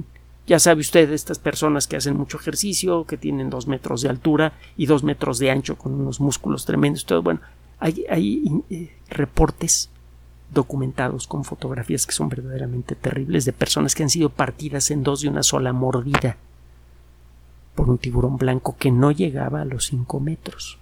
ya 0.45 0.59
sabe 0.59 0.81
usted, 0.81 1.11
estas 1.11 1.39
personas 1.39 1.87
que 1.87 1.97
hacen 1.97 2.15
mucho 2.15 2.37
ejercicio, 2.37 3.03
que 3.05 3.17
tienen 3.17 3.49
dos 3.49 3.67
metros 3.67 4.01
de 4.01 4.09
altura 4.09 4.53
y 4.77 4.85
dos 4.85 5.03
metros 5.03 5.39
de 5.39 5.51
ancho, 5.51 5.75
con 5.75 5.93
unos 5.93 6.21
músculos 6.21 6.65
tremendos. 6.65 7.05
Todo 7.05 7.23
bueno, 7.23 7.41
hay, 7.79 8.05
hay 8.09 8.63
eh, 8.69 8.95
reportes 9.09 9.89
documentados 10.51 11.27
con 11.27 11.43
fotografías 11.43 12.05
que 12.05 12.13
son 12.13 12.29
verdaderamente 12.29 12.95
terribles 12.95 13.45
de 13.45 13.53
personas 13.53 13.95
que 13.95 14.03
han 14.03 14.09
sido 14.09 14.29
partidas 14.29 14.91
en 14.91 15.03
dos 15.03 15.21
de 15.21 15.29
una 15.29 15.43
sola 15.43 15.73
mordida 15.73 16.37
por 17.75 17.89
un 17.89 17.97
tiburón 17.97 18.37
blanco 18.37 18.75
que 18.77 18.91
no 18.91 19.11
llegaba 19.11 19.61
a 19.61 19.65
los 19.65 19.85
cinco 19.85 20.19
metros. 20.19 20.79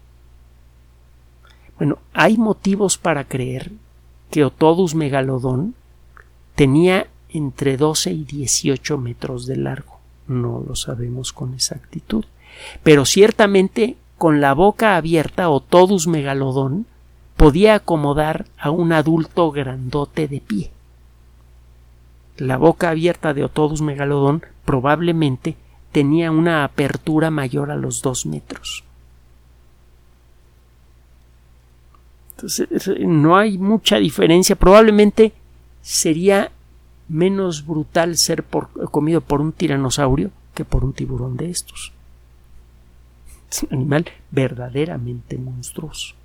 Bueno, 1.78 1.98
hay 2.14 2.38
motivos 2.38 2.98
para 2.98 3.26
creer 3.26 3.72
que 4.32 4.46
Otodus 4.46 4.96
megalodon 4.96 5.76
tenía 6.56 7.08
entre 7.30 7.76
12 7.76 8.12
y 8.12 8.24
18 8.24 8.98
metros 8.98 9.46
de 9.46 9.58
largo. 9.58 10.00
No 10.28 10.64
lo 10.66 10.76
sabemos 10.76 11.34
con 11.34 11.54
exactitud. 11.54 12.24
Pero 12.82 13.06
ciertamente 13.06 13.98
con 14.18 14.40
la 14.40 14.54
boca 14.54 14.96
abierta 14.96 15.50
Otodus 15.50 16.08
megalodon 16.08 16.86
podía 17.38 17.76
acomodar 17.76 18.46
a 18.58 18.72
un 18.72 18.94
adulto 18.94 19.52
grandote 19.52 20.28
de 20.28 20.42
pie. 20.42 20.72
La 22.38 22.58
boca 22.58 22.90
abierta 22.90 23.34
de 23.34 23.44
Otodus 23.44 23.82
megalodon 23.82 24.44
probablemente 24.66 25.56
tenía 25.92 26.32
una 26.32 26.64
apertura 26.64 27.32
mayor 27.32 27.72
a 27.72 27.76
los 27.76 28.02
dos 28.02 28.26
metros. 28.26 28.84
Entonces, 32.36 32.68
no 33.00 33.38
hay 33.38 33.58
mucha 33.58 33.98
diferencia. 33.98 34.58
Probablemente 34.58 35.32
sería 35.82 36.52
menos 37.08 37.66
brutal 37.66 38.18
ser 38.18 38.44
comido 38.92 39.22
por 39.22 39.40
un 39.40 39.54
tiranosaurio 39.54 40.32
que 40.54 40.66
por 40.66 40.84
un 40.84 40.92
tiburón 40.92 41.38
de 41.38 41.50
estos. 41.50 41.94
Es 43.50 43.64
un 43.64 43.70
animal 43.74 44.06
verdaderamente 44.32 45.38
monstruoso. 45.38 46.16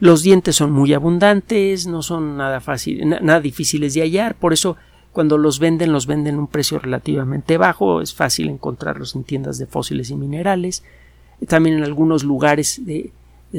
Los 0.00 0.22
dientes 0.22 0.56
son 0.56 0.72
muy 0.72 0.94
abundantes, 0.94 1.86
no 1.86 2.02
son 2.02 2.38
nada 2.38 2.60
fácil, 2.60 3.08
nada 3.08 3.40
difíciles 3.40 3.94
de 3.94 4.00
hallar, 4.00 4.34
por 4.34 4.52
eso 4.52 4.76
cuando 5.12 5.38
los 5.38 5.58
venden 5.58 5.92
los 5.92 6.06
venden 6.06 6.36
a 6.36 6.38
un 6.38 6.46
precio 6.46 6.78
relativamente 6.78 7.58
bajo, 7.58 8.00
es 8.00 8.14
fácil 8.14 8.48
encontrarlos 8.48 9.14
en 9.14 9.24
tiendas 9.24 9.58
de 9.58 9.66
fósiles 9.66 10.10
y 10.10 10.16
minerales, 10.16 10.84
también 11.48 11.76
en 11.76 11.84
algunos 11.84 12.24
lugares 12.24 12.84
de, 12.84 13.12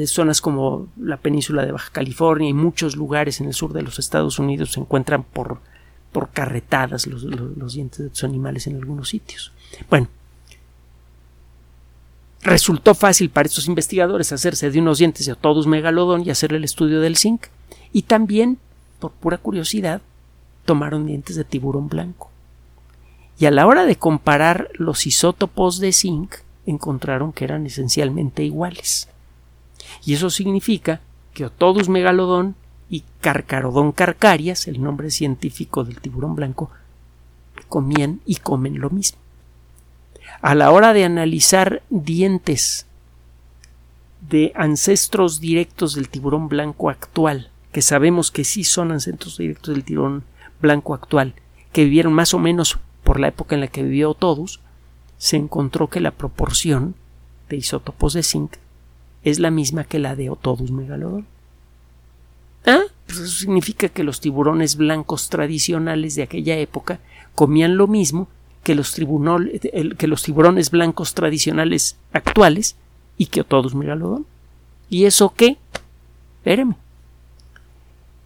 zonas 0.06 0.40
como 0.40 0.88
la 0.98 1.18
península 1.18 1.66
de 1.66 1.72
Baja 1.72 1.90
California 1.92 2.48
y 2.48 2.54
muchos 2.54 2.96
lugares 2.96 3.40
en 3.40 3.48
el 3.48 3.54
sur 3.54 3.72
de 3.74 3.82
los 3.82 3.98
Estados 3.98 4.38
Unidos 4.38 4.72
se 4.72 4.80
encuentran 4.80 5.22
por, 5.22 5.58
por 6.12 6.30
carretadas 6.30 7.06
los, 7.06 7.26
dientes 7.74 7.98
de 7.98 8.06
estos 8.06 8.24
animales 8.24 8.66
en 8.66 8.76
algunos 8.76 9.10
sitios. 9.10 9.52
Bueno, 9.90 10.08
Resultó 12.42 12.96
fácil 12.96 13.30
para 13.30 13.46
estos 13.46 13.68
investigadores 13.68 14.32
hacerse 14.32 14.70
de 14.70 14.80
unos 14.80 14.98
dientes 14.98 15.26
de 15.26 15.32
Otodus 15.32 15.68
megalodon 15.68 16.26
y 16.26 16.30
hacer 16.30 16.52
el 16.52 16.64
estudio 16.64 17.00
del 17.00 17.16
zinc. 17.16 17.46
Y 17.92 18.02
también, 18.02 18.58
por 18.98 19.12
pura 19.12 19.38
curiosidad, 19.38 20.02
tomaron 20.64 21.06
dientes 21.06 21.36
de 21.36 21.44
tiburón 21.44 21.88
blanco. 21.88 22.30
Y 23.38 23.46
a 23.46 23.52
la 23.52 23.66
hora 23.66 23.86
de 23.86 23.96
comparar 23.96 24.70
los 24.74 25.06
isótopos 25.06 25.78
de 25.78 25.92
zinc, 25.92 26.34
encontraron 26.66 27.32
que 27.32 27.44
eran 27.44 27.64
esencialmente 27.64 28.42
iguales. 28.42 29.08
Y 30.04 30.14
eso 30.14 30.28
significa 30.28 31.00
que 31.34 31.44
Otodus 31.44 31.88
megalodon 31.88 32.56
y 32.90 33.04
Carcarodon 33.20 33.92
carcarias, 33.92 34.66
el 34.66 34.82
nombre 34.82 35.10
científico 35.10 35.84
del 35.84 36.00
tiburón 36.00 36.34
blanco, 36.34 36.70
comían 37.68 38.20
y 38.26 38.36
comen 38.36 38.80
lo 38.80 38.90
mismo 38.90 39.21
a 40.42 40.56
la 40.56 40.72
hora 40.72 40.92
de 40.92 41.04
analizar 41.04 41.82
dientes 41.88 42.86
de 44.28 44.52
ancestros 44.56 45.40
directos 45.40 45.94
del 45.94 46.08
tiburón 46.08 46.48
blanco 46.48 46.90
actual, 46.90 47.50
que 47.70 47.80
sabemos 47.80 48.32
que 48.32 48.44
sí 48.44 48.64
son 48.64 48.90
ancestros 48.90 49.38
directos 49.38 49.74
del 49.74 49.84
tiburón 49.84 50.24
blanco 50.60 50.94
actual, 50.94 51.34
que 51.72 51.84
vivieron 51.84 52.12
más 52.12 52.34
o 52.34 52.40
menos 52.40 52.78
por 53.04 53.20
la 53.20 53.28
época 53.28 53.54
en 53.54 53.60
la 53.60 53.68
que 53.68 53.84
vivió 53.84 54.14
todos, 54.14 54.60
se 55.16 55.36
encontró 55.36 55.88
que 55.88 56.00
la 56.00 56.10
proporción 56.10 56.96
de 57.48 57.56
isótopos 57.56 58.12
de 58.14 58.24
zinc 58.24 58.56
es 59.22 59.38
la 59.38 59.52
misma 59.52 59.84
que 59.84 60.00
la 60.00 60.16
de 60.16 60.30
Otodus 60.30 60.72
megalodon. 60.72 61.26
Ah, 62.66 62.82
pues 63.06 63.18
eso 63.18 63.38
significa 63.38 63.88
que 63.88 64.02
los 64.02 64.20
tiburones 64.20 64.76
blancos 64.76 65.28
tradicionales 65.28 66.16
de 66.16 66.24
aquella 66.24 66.56
época 66.56 66.98
comían 67.34 67.76
lo 67.76 67.86
mismo 67.86 68.28
que 68.62 68.74
los, 68.74 68.94
que 68.94 70.06
los 70.06 70.22
tiburones 70.22 70.70
blancos 70.70 71.14
tradicionales 71.14 71.96
actuales 72.12 72.76
y 73.18 73.26
que 73.26 73.44
todos 73.44 73.74
megalodón. 73.74 74.26
¿Y 74.88 75.04
eso 75.04 75.34
qué? 75.36 75.56
Espéreme. 76.38 76.76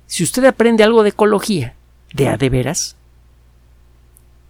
Si 0.07 0.23
usted 0.23 0.45
aprende 0.45 0.85
algo 0.85 1.03
de 1.03 1.11
ecología, 1.11 1.75
de 2.13 2.29
a 2.29 2.37
de 2.37 2.49
veras, 2.49 2.97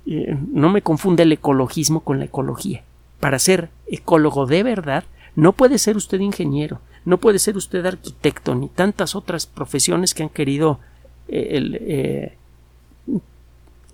eh, 0.06 0.36
no 0.52 0.70
me 0.70 0.82
confunde 0.82 1.22
el 1.22 1.32
ecologismo 1.32 2.00
con 2.00 2.18
la 2.18 2.26
ecología. 2.26 2.82
Para 3.20 3.38
ser 3.38 3.70
ecólogo 3.86 4.46
de 4.46 4.62
verdad, 4.62 5.04
no 5.34 5.52
puede 5.52 5.78
ser 5.78 5.96
usted 5.96 6.20
ingeniero, 6.20 6.80
no 7.04 7.18
puede 7.18 7.38
ser 7.38 7.56
usted 7.56 7.84
arquitecto, 7.86 8.54
ni 8.54 8.68
tantas 8.68 9.14
otras 9.14 9.46
profesiones 9.46 10.14
que 10.14 10.22
han 10.22 10.28
querido 10.28 10.78
eh, 11.28 12.34
eh, 13.08 13.18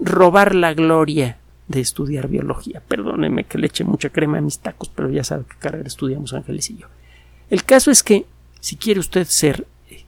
robar 0.01 0.55
la 0.55 0.75
gloria 0.75 1.39
de 1.69 1.81
estudiar 1.81 2.29
biología. 2.29 2.83
Perdóneme 2.87 3.45
que 3.45 3.59
le 3.59 3.67
eche 3.67 3.85
mucha 3.85 4.11
crema 4.11 4.39
a 4.39 4.43
mis 4.43 4.59
tacos, 4.59 4.89
pero 4.89 5.11
ya 5.11 5.25
sabe 5.25 5.45
qué 5.49 5.57
carrera 5.59 5.87
estudiamos 5.87 6.33
Ángeles 6.35 6.71
y 6.71 6.77
yo. 6.79 6.87
El 7.51 7.65
caso 7.65 7.91
es 7.91 8.03
que 8.03 8.27
si 8.61 8.77
quiere 8.77 9.01
usted 9.01 9.27
ser 9.27 9.67
eh, 9.91 10.05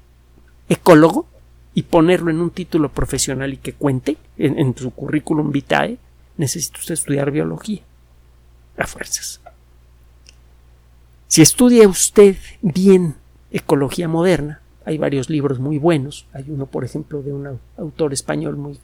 ecólogo 0.68 1.26
y 1.74 1.82
ponerlo 1.82 2.30
en 2.30 2.40
un 2.40 2.50
título 2.50 2.88
profesional 2.90 3.52
y 3.52 3.56
que 3.56 3.72
cuente 3.72 4.16
en, 4.38 4.76
su 4.76 4.90
currículum 4.92 5.50
vitae, 5.50 5.98
necesita 6.36 6.78
usted 6.78 6.94
estudiar 6.94 7.30
biología. 7.30 7.82
A 8.76 8.86
fuerzas. 8.86 9.40
Si 11.28 11.42
estudia 11.42 11.86
usted 11.86 12.36
bien 12.60 13.14
ecología 13.52 14.08
moderna, 14.08 14.60
hay 14.84 14.98
varios 14.98 15.30
libros 15.30 15.58
muy 15.58 15.78
buenos. 15.78 16.26
Hay 16.32 16.44
uno, 16.48 16.66
por 16.66 16.84
ejemplo, 16.84 17.22
de 17.22 17.32
un 17.32 17.58
autor 17.76 18.12
español 18.12 18.56
muy, 18.56 18.78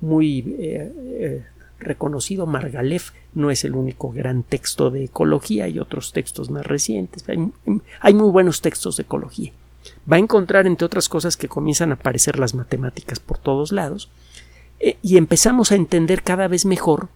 muy 0.00 0.38
eh, 0.58 0.92
eh, 0.98 1.44
reconocido 1.82 2.46
Margalef 2.46 3.10
no 3.34 3.50
es 3.50 3.64
el 3.64 3.74
único 3.74 4.10
gran 4.10 4.42
texto 4.42 4.90
de 4.90 5.04
ecología, 5.04 5.64
hay 5.64 5.78
otros 5.78 6.12
textos 6.12 6.50
más 6.50 6.66
recientes, 6.66 7.24
hay, 7.28 8.14
muy 8.14 8.30
buenos 8.30 8.60
textos 8.60 8.96
de 8.96 9.02
ecología. 9.02 9.52
Va 10.10 10.16
a 10.16 10.20
encontrar, 10.20 10.66
entre 10.66 10.86
otras 10.86 11.08
cosas, 11.08 11.36
que 11.36 11.48
comienzan 11.48 11.90
a 11.90 11.94
aparecer 11.94 12.38
las 12.38 12.54
matemáticas 12.54 13.20
por 13.20 13.38
todos 13.38 13.72
lados 13.72 14.08
eh, 14.80 14.96
y 15.02 15.16
empezamos 15.16 15.72
a 15.72 15.76
entender 15.76 16.22
cada 16.22 16.48
vez 16.48 16.64
mejor 16.64 17.08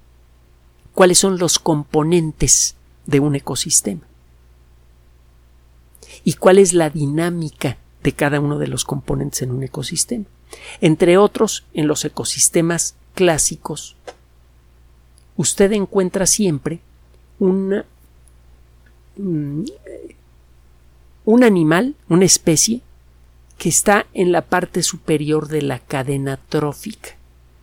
cuáles 0.94 1.18
son 1.18 1.38
los 1.38 1.59
componentes 1.59 2.76
de 3.07 3.20
un 3.20 3.35
ecosistema 3.37 4.02
y 6.24 6.35
cuál 6.35 6.59
es 6.59 6.72
la 6.72 6.90
dinámica 6.90 7.79
de 8.02 8.12
cada 8.12 8.40
uno 8.40 8.59
de 8.59 8.66
los 8.66 8.85
componentes 8.85 9.42
en 9.42 9.50
un 9.52 9.62
ecosistema. 9.62 10.24
Entre 10.81 11.18
otros, 11.18 11.64
en 11.74 11.87
los 11.87 12.05
ecosistemas 12.05 12.96
clásicos 13.14 13.96
usted 15.37 15.72
encuentra 15.72 16.27
siempre 16.27 16.81
un 17.38 17.85
animal, 21.42 21.94
una 22.09 22.25
especie, 22.25 22.81
que 23.59 23.68
está 23.68 24.07
en 24.12 24.33
la 24.33 24.42
parte 24.42 24.83
superior 24.83 25.49
de 25.49 25.62
la 25.62 25.79
cadena 25.79 26.38
trófica. 26.49 27.11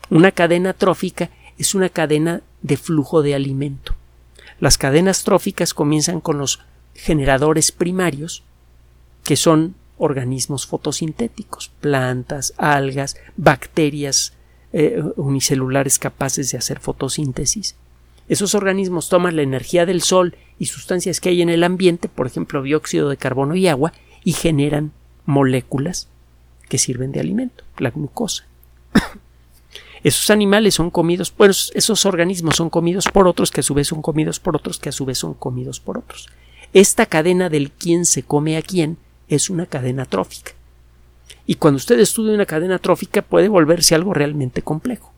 Una 0.10 0.32
cadena 0.32 0.74
trófica 0.74 1.30
es 1.58 1.76
una 1.76 1.90
cadena 1.90 2.42
de 2.62 2.78
flujo 2.78 3.22
de 3.22 3.36
alimento. 3.36 3.94
Las 4.60 4.78
cadenas 4.78 5.24
tróficas 5.24 5.74
comienzan 5.74 6.20
con 6.20 6.38
los 6.38 6.62
generadores 6.96 7.72
primarios 7.72 8.44
que 9.24 9.36
son 9.36 9.76
organismos 9.98 10.66
fotosintéticos, 10.66 11.70
plantas, 11.80 12.54
algas, 12.58 13.18
bacterias 13.38 14.34
eh, 14.74 15.04
unicelulares 15.18 16.00
capaces 16.00 16.52
de 16.52 16.58
hacer 16.58 16.80
fotosíntesis. 16.80 17.76
Esos 18.28 18.56
organismos 18.56 19.10
toman 19.10 19.36
la 19.36 19.42
energía 19.42 19.86
del 19.86 20.02
sol 20.02 20.36
y 20.58 20.66
sustancias 20.66 21.20
que 21.20 21.30
hay 21.30 21.42
en 21.42 21.50
el 21.50 21.64
ambiente, 21.64 22.10
por 22.10 22.26
ejemplo 22.26 22.64
dióxido 22.64 23.10
de 23.10 23.18
carbono 23.18 23.56
y 23.56 23.68
agua, 23.68 23.94
y 24.24 24.34
generan 24.34 24.92
moléculas 25.26 26.08
que 26.70 26.78
sirven 26.78 27.12
de 27.12 27.20
alimento, 27.20 27.64
la 27.78 27.92
glucosa. 27.92 28.46
Esos 30.04 30.30
animales 30.30 30.74
son 30.74 30.90
comidos, 30.90 31.34
esos 31.74 32.06
organismos 32.06 32.58
son 32.58 32.70
comidos 32.70 33.08
por 33.08 33.26
otros 33.28 33.52
que 33.52 33.62
a 33.62 33.64
su 33.64 33.74
vez 33.74 33.88
son 33.88 34.02
comidos 34.02 34.40
por 34.40 34.56
otros 34.56 34.78
que 34.78 34.90
a 34.90 34.92
su 34.92 35.06
vez 35.06 35.20
son 35.20 35.34
comidos 35.34 35.80
por 35.80 35.98
otros. 35.98 36.30
Esta 36.74 37.06
cadena 37.06 37.50
del 37.50 37.72
quién 37.72 38.06
se 38.06 38.24
come 38.24 38.58
a 38.58 38.62
quién 38.62 38.98
es 39.30 39.50
una 39.50 39.66
cadena 39.66 40.06
trófica. 40.06 40.52
Y 41.46 41.56
cuando 41.56 41.78
usted 41.78 42.00
estudia 42.00 42.34
una 42.34 42.46
cadena 42.46 42.80
trófica 42.80 43.22
puede 43.22 43.50
volverse 43.50 43.96
algo 43.96 44.14
realmente 44.14 44.62
complejo. 44.62 45.12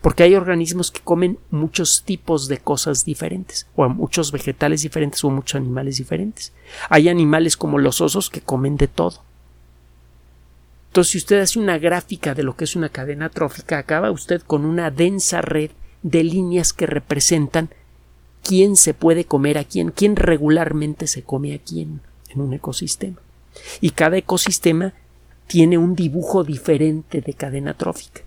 Porque 0.00 0.22
hay 0.22 0.34
organismos 0.34 0.90
que 0.90 1.00
comen 1.00 1.38
muchos 1.50 2.02
tipos 2.04 2.48
de 2.48 2.58
cosas 2.58 3.04
diferentes, 3.04 3.66
o 3.74 3.88
muchos 3.88 4.30
vegetales 4.30 4.82
diferentes, 4.82 5.24
o 5.24 5.30
muchos 5.30 5.56
animales 5.56 5.96
diferentes. 5.96 6.52
Hay 6.88 7.08
animales 7.08 7.56
como 7.56 7.78
los 7.78 8.00
osos 8.00 8.30
que 8.30 8.40
comen 8.40 8.76
de 8.76 8.88
todo. 8.88 9.22
Entonces, 10.88 11.12
si 11.12 11.18
usted 11.18 11.40
hace 11.40 11.58
una 11.58 11.78
gráfica 11.78 12.34
de 12.34 12.42
lo 12.42 12.56
que 12.56 12.64
es 12.64 12.76
una 12.76 12.88
cadena 12.88 13.28
trófica, 13.28 13.78
acaba 13.78 14.10
usted 14.10 14.42
con 14.42 14.64
una 14.64 14.90
densa 14.90 15.42
red 15.42 15.70
de 16.02 16.24
líneas 16.24 16.72
que 16.72 16.86
representan 16.86 17.68
quién 18.42 18.76
se 18.76 18.94
puede 18.94 19.24
comer 19.24 19.58
a 19.58 19.64
quién, 19.64 19.90
quién 19.90 20.16
regularmente 20.16 21.06
se 21.06 21.22
come 21.22 21.52
a 21.52 21.58
quién 21.58 22.00
en 22.30 22.40
un 22.40 22.54
ecosistema. 22.54 23.18
Y 23.80 23.90
cada 23.90 24.16
ecosistema 24.16 24.94
tiene 25.46 25.78
un 25.78 25.94
dibujo 25.94 26.44
diferente 26.44 27.20
de 27.20 27.34
cadena 27.34 27.74
trófica. 27.74 28.22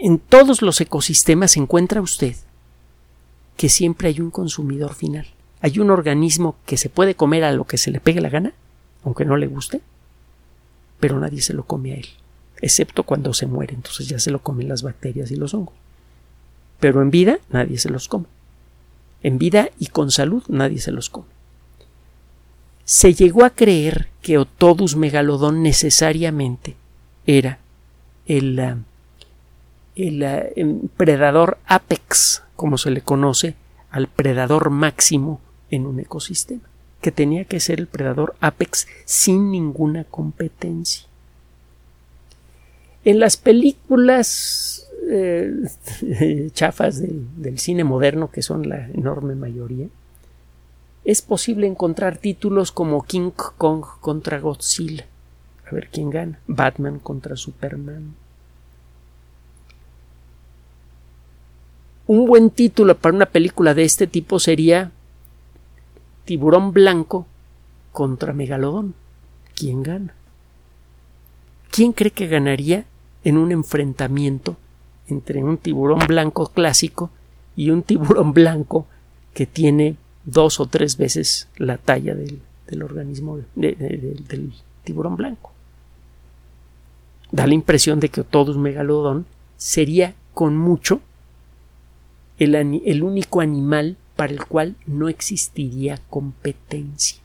en 0.00 0.18
todos 0.18 0.62
los 0.62 0.80
ecosistemas 0.80 1.56
encuentra 1.56 2.00
usted 2.00 2.34
que 3.56 3.68
siempre 3.68 4.08
hay 4.08 4.20
un 4.20 4.30
consumidor 4.30 4.94
final. 4.94 5.26
Hay 5.60 5.78
un 5.78 5.90
organismo 5.90 6.56
que 6.66 6.76
se 6.76 6.90
puede 6.90 7.14
comer 7.14 7.44
a 7.44 7.52
lo 7.52 7.64
que 7.64 7.78
se 7.78 7.90
le 7.90 8.00
pegue 8.00 8.20
la 8.20 8.28
gana, 8.28 8.52
aunque 9.04 9.24
no 9.24 9.36
le 9.36 9.46
guste, 9.46 9.80
pero 11.00 11.18
nadie 11.18 11.40
se 11.40 11.54
lo 11.54 11.64
come 11.64 11.92
a 11.92 11.96
él, 11.96 12.06
excepto 12.60 13.04
cuando 13.04 13.32
se 13.32 13.46
muere, 13.46 13.74
entonces 13.74 14.08
ya 14.08 14.18
se 14.18 14.30
lo 14.30 14.42
comen 14.42 14.68
las 14.68 14.82
bacterias 14.82 15.30
y 15.30 15.36
los 15.36 15.54
hongos. 15.54 15.74
Pero 16.78 17.00
en 17.00 17.10
vida 17.10 17.38
nadie 17.48 17.78
se 17.78 17.88
los 17.88 18.08
come. 18.08 18.26
En 19.22 19.38
vida 19.38 19.70
y 19.78 19.86
con 19.86 20.10
salud 20.10 20.42
nadie 20.48 20.78
se 20.78 20.92
los 20.92 21.08
come. 21.08 21.35
Se 22.86 23.14
llegó 23.14 23.44
a 23.44 23.50
creer 23.50 24.08
que 24.22 24.38
Otodus 24.38 24.94
megalodon 24.94 25.60
necesariamente 25.62 26.76
era 27.26 27.58
el, 28.26 28.58
ah, 28.60 28.78
el, 29.96 30.22
ah, 30.22 30.44
el 30.54 30.88
predador 30.96 31.58
apex, 31.66 32.44
como 32.54 32.78
se 32.78 32.92
le 32.92 33.00
conoce 33.00 33.56
al 33.90 34.06
predador 34.06 34.70
máximo 34.70 35.40
en 35.68 35.84
un 35.84 35.98
ecosistema, 35.98 36.62
que 37.00 37.10
tenía 37.10 37.44
que 37.44 37.58
ser 37.58 37.80
el 37.80 37.88
predador 37.88 38.36
apex 38.40 38.86
sin 39.04 39.50
ninguna 39.50 40.04
competencia. 40.04 41.06
En 43.04 43.18
las 43.18 43.36
películas 43.36 44.86
eh, 45.08 46.50
chafas 46.52 47.00
del, 47.00 47.58
cine 47.58 47.82
moderno, 47.82 48.30
que 48.30 48.42
son 48.42 48.68
la 48.68 48.88
enorme 48.90 49.34
mayoría, 49.34 49.88
es 51.06 51.22
posible 51.22 51.68
encontrar 51.68 52.18
títulos 52.18 52.72
como 52.72 53.04
King 53.04 53.30
Kong 53.30 53.84
contra 54.00 54.40
Godzilla. 54.40 55.06
A 55.64 55.72
ver 55.72 55.88
quién 55.88 56.10
gana. 56.10 56.40
Batman 56.48 56.98
contra 56.98 57.36
Superman. 57.36 58.16
Un 62.08 62.26
buen 62.26 62.50
título 62.50 62.98
para 62.98 63.14
una 63.14 63.26
película 63.26 63.72
de 63.72 63.84
este 63.84 64.08
tipo 64.08 64.40
sería 64.40 64.90
Tiburón 66.24 66.72
Blanco 66.72 67.28
contra 67.92 68.32
Megalodón. 68.32 68.94
¿Quién 69.54 69.84
gana? 69.84 70.12
¿Quién 71.70 71.92
cree 71.92 72.10
que 72.10 72.26
ganaría 72.26 72.84
en 73.22 73.36
un 73.36 73.52
enfrentamiento 73.52 74.56
entre 75.06 75.44
un 75.44 75.56
tiburón 75.56 76.00
blanco 76.08 76.48
clásico 76.48 77.10
y 77.54 77.70
un 77.70 77.84
tiburón 77.84 78.32
blanco 78.32 78.86
que 79.34 79.46
tiene 79.46 79.96
dos 80.26 80.60
o 80.60 80.66
tres 80.66 80.98
veces 80.98 81.48
la 81.56 81.78
talla 81.78 82.14
del, 82.14 82.42
organismo 82.82 83.40
del 83.54 84.52
tiburón 84.84 85.16
blanco. 85.16 85.52
Da 87.32 87.46
la 87.46 87.54
impresión 87.54 87.98
de 87.98 88.10
que 88.10 88.20
un 88.20 88.62
megalodón 88.62 89.26
sería 89.56 90.14
con 90.34 90.56
mucho 90.56 91.00
el, 92.38 92.54
el 92.54 93.02
único 93.02 93.40
animal 93.40 93.96
para 94.14 94.32
el 94.32 94.44
cual 94.44 94.76
no 94.86 95.08
existiría 95.08 95.98
competencia. 96.10 97.18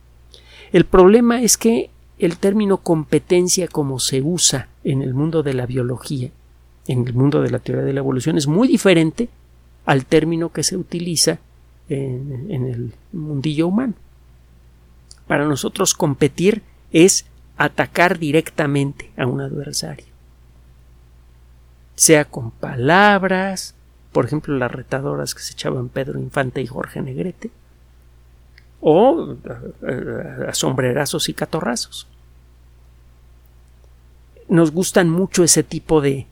El 0.71 0.85
problema 0.85 1.41
es 1.41 1.57
que 1.57 1.89
el 2.17 2.37
término 2.37 2.77
competencia 2.77 3.67
como 3.67 3.99
se 3.99 4.21
usa 4.21 4.69
en 4.83 5.01
el 5.01 5.13
mundo 5.13 5.43
de 5.43 5.53
la 5.53 5.65
biología 5.65 6.31
en 6.87 7.07
el 7.07 7.13
mundo 7.13 7.41
de 7.41 7.51
la 7.51 7.59
teoría 7.59 7.83
de 7.85 7.93
la 7.93 7.99
evolución 7.99 8.37
es 8.37 8.47
muy 8.47 8.67
diferente 8.67 9.29
al 9.85 10.05
término 10.05 10.51
que 10.51 10.63
se 10.63 10.77
utiliza 10.77 11.39
en, 11.91 12.65
el 12.65 12.93
mundillo 13.11 13.67
humano. 13.67 13.93
Para 15.27 15.45
nosotros 15.45 15.93
competir 15.93 16.63
es 16.91 17.25
atacar 17.57 18.19
directamente 18.19 19.11
a 19.17 19.25
un 19.25 19.41
adversario. 19.41 20.05
Sea 21.95 22.25
con 22.25 22.51
palabras, 22.51 23.75
por 24.11 24.25
ejemplo 24.25 24.57
las 24.57 24.71
retadoras 24.71 25.35
que 25.35 25.41
se 25.41 25.53
echaban 25.53 25.89
Pedro 25.89 26.19
Infante 26.19 26.61
y 26.61 26.67
Jorge 26.67 27.01
Negrete, 27.01 27.51
o 28.81 29.35
a 30.47 30.53
sombrerazos 30.53 31.29
y 31.29 31.33
catorrazos. 31.33 32.07
Nos 34.49 34.71
gustan 34.71 35.09
mucho 35.09 35.43
ese 35.43 35.63
tipo 35.63 36.01
de, 36.01 36.27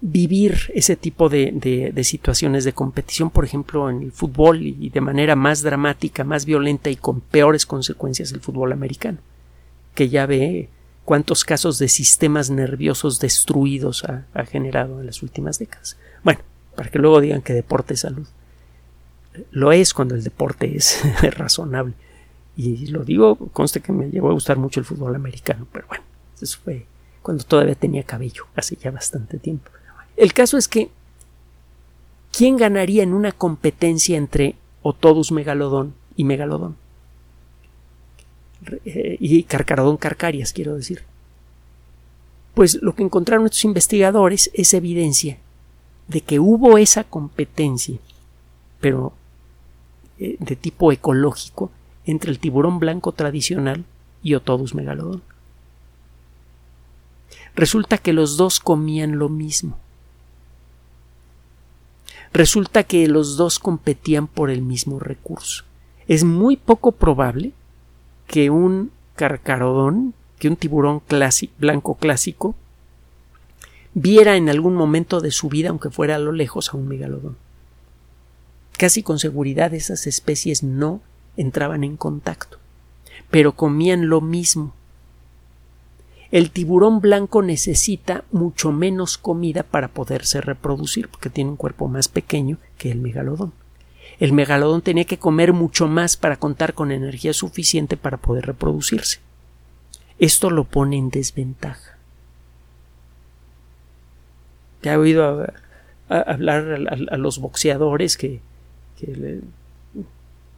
vivir 0.00 0.72
ese 0.74 0.96
tipo 0.96 1.28
de, 1.28 1.92
situaciones 2.02 2.64
de 2.64 2.72
competición, 2.72 3.30
por 3.30 3.44
ejemplo, 3.44 3.90
en 3.90 4.02
el 4.02 4.12
fútbol 4.12 4.62
y 4.62 4.88
de 4.90 5.00
manera 5.00 5.36
más 5.36 5.62
dramática, 5.62 6.24
más 6.24 6.46
violenta 6.46 6.88
y 6.88 6.96
con 6.96 7.20
peores 7.20 7.66
consecuencias 7.66 8.32
el 8.32 8.40
fútbol 8.40 8.72
americano, 8.72 9.18
que 9.94 10.08
ya 10.08 10.26
ve 10.26 10.68
cuántos 11.04 11.44
casos 11.44 11.78
de 11.78 11.88
sistemas 11.88 12.50
nerviosos 12.50 13.20
destruidos 13.20 14.04
ha, 14.04 14.44
generado 14.46 15.00
en 15.00 15.06
las 15.06 15.22
últimas 15.22 15.58
décadas. 15.58 15.96
Bueno, 16.24 16.40
para 16.74 16.90
que 16.90 16.98
luego 16.98 17.20
digan 17.20 17.42
que 17.42 17.54
deporte 17.54 17.94
es 17.94 18.00
salud. 18.00 18.26
Lo 19.50 19.72
es 19.72 19.92
cuando 19.92 20.14
el 20.14 20.24
deporte 20.24 20.76
es 20.76 21.02
razonable. 21.36 21.94
Y 22.56 22.86
lo 22.86 23.04
digo, 23.04 23.36
conste 23.52 23.80
que 23.80 23.92
me 23.92 24.10
llegó 24.10 24.30
a 24.30 24.32
gustar 24.32 24.56
mucho 24.56 24.80
el 24.80 24.86
fútbol 24.86 25.14
americano, 25.14 25.66
pero 25.70 25.86
bueno, 25.88 26.04
eso 26.40 26.58
fue 26.64 26.86
cuando 27.26 27.42
todavía 27.42 27.74
tenía 27.74 28.04
cabello, 28.04 28.46
hace 28.54 28.76
ya 28.76 28.92
bastante 28.92 29.40
tiempo. 29.40 29.68
El 30.16 30.32
caso 30.32 30.56
es 30.58 30.68
que, 30.68 30.90
¿quién 32.30 32.56
ganaría 32.56 33.02
en 33.02 33.12
una 33.12 33.32
competencia 33.32 34.16
entre 34.16 34.54
Otodus 34.82 35.32
megalodón 35.32 35.92
y 36.14 36.22
megalodón? 36.22 36.76
Eh, 38.84 39.16
y 39.18 39.42
Carcarodón 39.42 39.96
carcarias, 39.96 40.52
quiero 40.52 40.76
decir. 40.76 41.02
Pues 42.54 42.80
lo 42.80 42.94
que 42.94 43.02
encontraron 43.02 43.46
estos 43.46 43.64
investigadores 43.64 44.48
es 44.54 44.72
evidencia 44.72 45.36
de 46.06 46.20
que 46.20 46.38
hubo 46.38 46.78
esa 46.78 47.02
competencia, 47.02 47.98
pero 48.80 49.14
eh, 50.20 50.36
de 50.38 50.54
tipo 50.54 50.92
ecológico, 50.92 51.72
entre 52.04 52.30
el 52.30 52.38
tiburón 52.38 52.78
blanco 52.78 53.10
tradicional 53.10 53.84
y 54.22 54.34
Otodus 54.34 54.76
megalodón 54.76 55.24
resulta 57.56 57.98
que 57.98 58.12
los 58.12 58.36
dos 58.36 58.60
comían 58.60 59.18
lo 59.18 59.28
mismo. 59.28 59.78
Resulta 62.32 62.84
que 62.84 63.08
los 63.08 63.36
dos 63.36 63.58
competían 63.58 64.26
por 64.26 64.50
el 64.50 64.60
mismo 64.60 64.98
recurso. 65.00 65.64
Es 66.06 66.22
muy 66.22 66.56
poco 66.56 66.92
probable 66.92 67.52
que 68.26 68.50
un 68.50 68.92
carcarodón, 69.16 70.12
que 70.38 70.48
un 70.48 70.56
tiburón 70.56 71.02
blanco 71.58 71.94
clásico, 71.94 72.54
viera 73.94 74.36
en 74.36 74.50
algún 74.50 74.74
momento 74.74 75.22
de 75.22 75.30
su 75.30 75.48
vida, 75.48 75.70
aunque 75.70 75.90
fuera 75.90 76.16
a 76.16 76.18
lo 76.18 76.32
lejos, 76.32 76.68
a 76.68 76.76
un 76.76 76.86
megalodón. 76.86 77.36
Casi 78.76 79.02
con 79.02 79.18
seguridad 79.18 79.72
esas 79.72 80.06
especies 80.06 80.62
no 80.62 81.00
entraban 81.38 81.84
en 81.84 81.96
contacto, 81.96 82.58
pero 83.30 83.52
comían 83.52 84.10
lo 84.10 84.20
mismo 84.20 84.74
El 86.30 86.50
tiburón 86.50 87.00
blanco 87.00 87.42
necesita 87.42 88.24
mucho 88.32 88.72
menos 88.72 89.16
comida 89.16 89.62
para 89.62 89.88
poderse 89.88 90.40
reproducir, 90.40 91.08
porque 91.08 91.30
tiene 91.30 91.50
un 91.50 91.56
cuerpo 91.56 91.88
más 91.88 92.08
pequeño 92.08 92.58
que 92.78 92.90
el 92.90 93.00
megalodón. 93.00 93.52
El 94.18 94.32
megalodón 94.32 94.82
tenía 94.82 95.04
que 95.04 95.18
comer 95.18 95.52
mucho 95.52 95.86
más 95.86 96.16
para 96.16 96.36
contar 96.36 96.74
con 96.74 96.90
energía 96.90 97.32
suficiente 97.32 97.96
para 97.96 98.16
poder 98.16 98.46
reproducirse. 98.46 99.20
Esto 100.18 100.50
lo 100.50 100.64
pone 100.64 100.96
en 100.96 101.10
desventaja. 101.10 101.98
Te 104.80 104.90
he 104.90 104.96
oído 104.96 105.46
hablar 106.08 107.08
a, 107.10 107.16
los 107.16 107.38
boxeadores 107.38 108.16
que, 108.16 108.40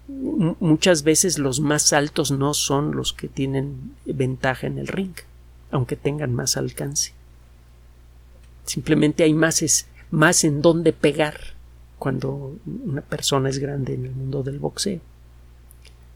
muchas 0.07 1.03
veces 1.03 1.39
los 1.39 1.61
más 1.61 1.93
altos 1.93 2.31
no 2.31 2.55
son 2.55 2.95
los 2.95 3.13
que 3.13 3.29
tienen 3.29 3.95
ventaja 4.07 4.67
en 4.67 4.79
el 4.79 4.87
ring, 4.87 5.15
aunque 5.71 5.97
tengan 5.97 6.35
más 6.35 6.57
alcance. 6.57 7.13
Simplemente 8.65 9.25
hay 9.25 9.35
más, 9.35 9.63
es, 9.63 9.87
más 10.11 10.45
en 10.45 10.63
dónde 10.63 10.93
pegar 10.93 11.39
cuando 11.99 12.57
una 12.67 13.03
persona 13.03 13.49
es 13.49 13.59
grande 13.59 13.95
en 13.95 14.07
el 14.07 14.13
mundo 14.13 14.43
del 14.43 14.59
boxeo. 14.59 15.01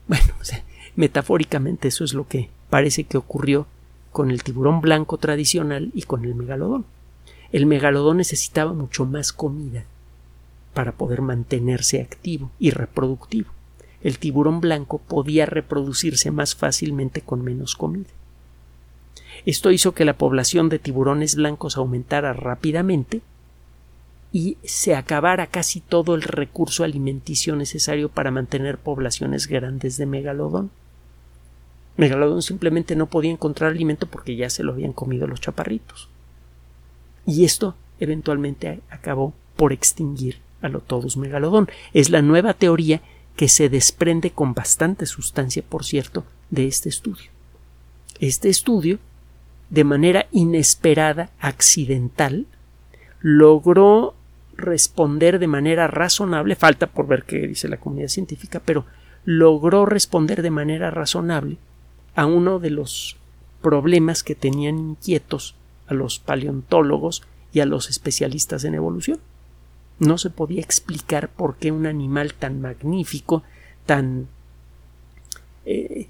Bueno, 0.06 0.34
metafóricamente 0.96 1.88
eso 1.88 2.04
es 2.04 2.14
lo 2.14 2.26
que 2.26 2.50
parece 2.70 3.04
que 3.04 3.18
ocurrió 3.18 3.66
con 4.12 4.30
el 4.30 4.42
tiburón 4.42 4.80
blanco 4.80 5.18
tradicional 5.18 5.90
y 5.94 6.02
con 6.02 6.24
el 6.24 6.34
megalodón. 6.34 6.84
El 7.50 7.66
megalodón 7.66 8.18
necesitaba 8.18 8.72
mucho 8.72 9.04
más 9.04 9.32
comida 9.32 9.84
para 10.74 10.92
poder 10.92 11.20
mantenerse 11.20 12.00
activo 12.00 12.50
y 12.58 12.70
reproductivo. 12.70 13.50
El 14.02 14.18
tiburón 14.18 14.60
blanco 14.60 14.98
podía 14.98 15.46
reproducirse 15.46 16.30
más 16.30 16.54
fácilmente 16.54 17.20
con 17.20 17.42
menos 17.42 17.76
comida. 17.76 18.08
Esto 19.44 19.70
hizo 19.70 19.92
que 19.92 20.04
la 20.04 20.14
población 20.14 20.68
de 20.68 20.78
tiburones 20.78 21.34
blancos 21.34 21.76
aumentara 21.76 22.32
rápidamente 22.32 23.22
y 24.32 24.56
se 24.64 24.94
acabara 24.94 25.46
casi 25.46 25.80
todo 25.80 26.14
el 26.14 26.22
recurso 26.22 26.84
alimenticio 26.84 27.54
necesario 27.54 28.08
para 28.08 28.30
mantener 28.30 28.78
poblaciones 28.78 29.46
grandes 29.46 29.98
de 29.98 30.06
megalodón. 30.06 30.70
Megalodón 31.96 32.40
simplemente 32.40 32.96
no 32.96 33.06
podía 33.06 33.30
encontrar 33.30 33.70
alimento 33.70 34.06
porque 34.06 34.36
ya 34.36 34.48
se 34.48 34.62
lo 34.62 34.72
habían 34.72 34.94
comido 34.94 35.26
los 35.26 35.40
chaparritos. 35.40 36.08
Y 37.26 37.44
esto 37.44 37.74
eventualmente 38.00 38.80
acabó 38.88 39.34
por 39.56 39.72
extinguir 39.72 40.38
a 40.62 40.68
Lotodus 40.68 41.16
megalodón. 41.16 41.68
Es 41.92 42.08
la 42.08 42.22
nueva 42.22 42.54
teoría 42.54 43.02
que 43.36 43.48
se 43.48 43.68
desprende 43.68 44.30
con 44.30 44.54
bastante 44.54 45.06
sustancia, 45.06 45.62
por 45.68 45.84
cierto, 45.84 46.24
de 46.50 46.66
este 46.66 46.88
estudio. 46.88 47.30
Este 48.18 48.48
estudio, 48.48 48.98
de 49.72 49.84
manera 49.84 50.26
inesperada, 50.32 51.30
accidental, 51.40 52.44
logró 53.22 54.14
responder 54.54 55.38
de 55.38 55.46
manera 55.46 55.86
razonable, 55.86 56.56
falta 56.56 56.88
por 56.88 57.06
ver 57.06 57.24
qué 57.24 57.46
dice 57.46 57.68
la 57.68 57.78
comunidad 57.78 58.08
científica, 58.08 58.60
pero 58.62 58.84
logró 59.24 59.86
responder 59.86 60.42
de 60.42 60.50
manera 60.50 60.90
razonable 60.90 61.56
a 62.14 62.26
uno 62.26 62.58
de 62.58 62.68
los 62.68 63.16
problemas 63.62 64.22
que 64.22 64.34
tenían 64.34 64.78
inquietos 64.78 65.54
a 65.86 65.94
los 65.94 66.18
paleontólogos 66.18 67.22
y 67.54 67.60
a 67.60 67.66
los 67.66 67.88
especialistas 67.88 68.64
en 68.64 68.74
evolución. 68.74 69.20
No 69.98 70.18
se 70.18 70.28
podía 70.28 70.60
explicar 70.60 71.30
por 71.30 71.56
qué 71.56 71.72
un 71.72 71.86
animal 71.86 72.34
tan 72.34 72.60
magnífico, 72.60 73.42
tan 73.86 74.28
eh, 75.64 76.08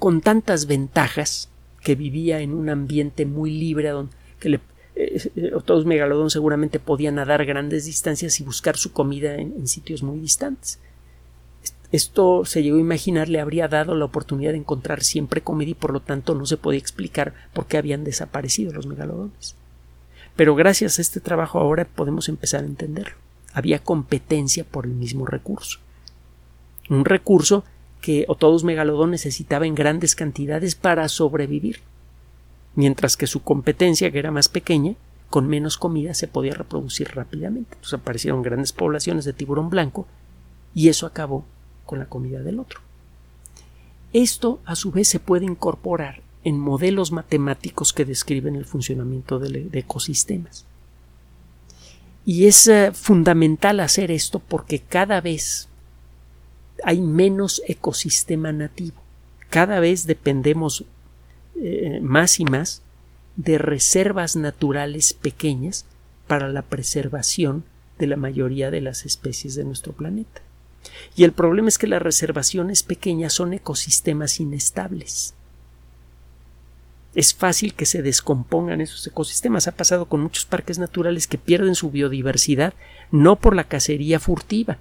con 0.00 0.22
tantas 0.22 0.66
ventajas, 0.66 1.50
que 1.82 1.94
vivía 1.94 2.40
en 2.40 2.54
un 2.54 2.68
ambiente 2.68 3.26
muy 3.26 3.50
libre, 3.50 3.90
donde 3.90 4.12
que 4.40 4.48
le, 4.48 4.60
eh, 5.00 5.52
todos 5.64 5.86
megalodón 5.86 6.28
seguramente 6.28 6.80
podían 6.80 7.16
nadar 7.16 7.44
grandes 7.44 7.84
distancias 7.84 8.40
y 8.40 8.44
buscar 8.44 8.76
su 8.76 8.92
comida 8.92 9.36
en, 9.36 9.68
sitios 9.68 10.02
muy 10.02 10.18
distantes. 10.18 10.80
Esto 11.92 12.44
se 12.44 12.62
llegó 12.62 12.76
a 12.76 12.80
imaginar 12.80 13.28
le 13.28 13.40
habría 13.40 13.68
dado 13.68 13.94
la 13.94 14.04
oportunidad 14.04 14.52
de 14.52 14.58
encontrar 14.58 15.02
siempre 15.02 15.40
comida 15.40 15.70
y 15.70 15.74
por 15.74 15.92
lo 15.92 16.00
tanto 16.00 16.34
no 16.34 16.46
se 16.46 16.56
podía 16.56 16.80
explicar 16.80 17.32
por 17.54 17.66
qué 17.66 17.78
habían 17.78 18.04
desaparecido 18.04 18.72
los 18.72 18.86
megalodones. 18.86 19.54
Pero 20.36 20.54
gracias 20.54 20.98
a 20.98 21.02
este 21.02 21.20
trabajo 21.20 21.58
ahora 21.58 21.84
podemos 21.84 22.28
empezar 22.28 22.64
a 22.64 22.66
entenderlo. 22.66 23.16
Había 23.52 23.78
competencia 23.78 24.64
por 24.64 24.84
el 24.84 24.92
mismo 24.92 25.26
recurso. 25.26 25.78
Un 26.90 27.04
recurso 27.04 27.64
que 28.00 28.24
Otodus 28.28 28.64
megalodón 28.64 29.10
necesitaba 29.10 29.66
en 29.66 29.74
grandes 29.74 30.14
cantidades 30.14 30.74
para 30.74 31.08
sobrevivir 31.08 31.80
mientras 32.78 33.16
que 33.16 33.26
su 33.26 33.42
competencia, 33.42 34.12
que 34.12 34.20
era 34.20 34.30
más 34.30 34.48
pequeña, 34.48 34.94
con 35.30 35.48
menos 35.48 35.76
comida 35.76 36.14
se 36.14 36.28
podía 36.28 36.54
reproducir 36.54 37.10
rápidamente. 37.12 37.74
Entonces 37.74 37.98
aparecieron 37.98 38.40
grandes 38.40 38.72
poblaciones 38.72 39.24
de 39.24 39.32
tiburón 39.32 39.68
blanco 39.68 40.06
y 40.76 40.88
eso 40.88 41.04
acabó 41.04 41.44
con 41.86 41.98
la 41.98 42.06
comida 42.06 42.40
del 42.40 42.60
otro. 42.60 42.80
Esto, 44.12 44.60
a 44.64 44.76
su 44.76 44.92
vez, 44.92 45.08
se 45.08 45.18
puede 45.18 45.44
incorporar 45.44 46.22
en 46.44 46.58
modelos 46.58 47.10
matemáticos 47.10 47.92
que 47.92 48.04
describen 48.04 48.54
el 48.54 48.64
funcionamiento 48.64 49.40
de, 49.40 49.68
ecosistemas. 49.72 50.64
Y 52.24 52.46
es 52.46 52.68
eh, 52.68 52.92
fundamental 52.92 53.80
hacer 53.80 54.12
esto 54.12 54.38
porque 54.38 54.78
cada 54.78 55.20
vez 55.20 55.67
hay 56.84 57.00
menos 57.00 57.62
ecosistema 57.66 58.52
nativo. 58.52 59.02
Cada 59.50 59.80
vez 59.80 60.06
dependemos 60.06 60.84
eh, 61.56 62.00
más 62.02 62.40
y 62.40 62.44
más 62.44 62.82
de 63.36 63.58
reservas 63.58 64.36
naturales 64.36 65.14
pequeñas 65.14 65.86
para 66.26 66.48
la 66.48 66.62
preservación 66.62 67.64
de 67.98 68.06
la 68.06 68.16
mayoría 68.16 68.70
de 68.70 68.80
las 68.80 69.04
especies 69.06 69.54
de 69.54 69.64
nuestro 69.64 69.92
planeta. 69.92 70.42
Y 71.16 71.24
el 71.24 71.32
problema 71.32 71.68
es 71.68 71.78
que 71.78 71.86
las 71.86 72.02
reservaciones 72.02 72.82
pequeñas 72.82 73.32
son 73.32 73.52
ecosistemas 73.52 74.40
inestables. 74.40 75.34
Es 77.14 77.34
fácil 77.34 77.74
que 77.74 77.86
se 77.86 78.02
descompongan 78.02 78.80
esos 78.80 79.06
ecosistemas. 79.06 79.66
Ha 79.66 79.72
pasado 79.72 80.06
con 80.06 80.20
muchos 80.20 80.44
parques 80.44 80.78
naturales 80.78 81.26
que 81.26 81.38
pierden 81.38 81.74
su 81.74 81.90
biodiversidad 81.90 82.74
no 83.10 83.36
por 83.36 83.56
la 83.56 83.64
cacería 83.64 84.20
furtiva, 84.20 84.78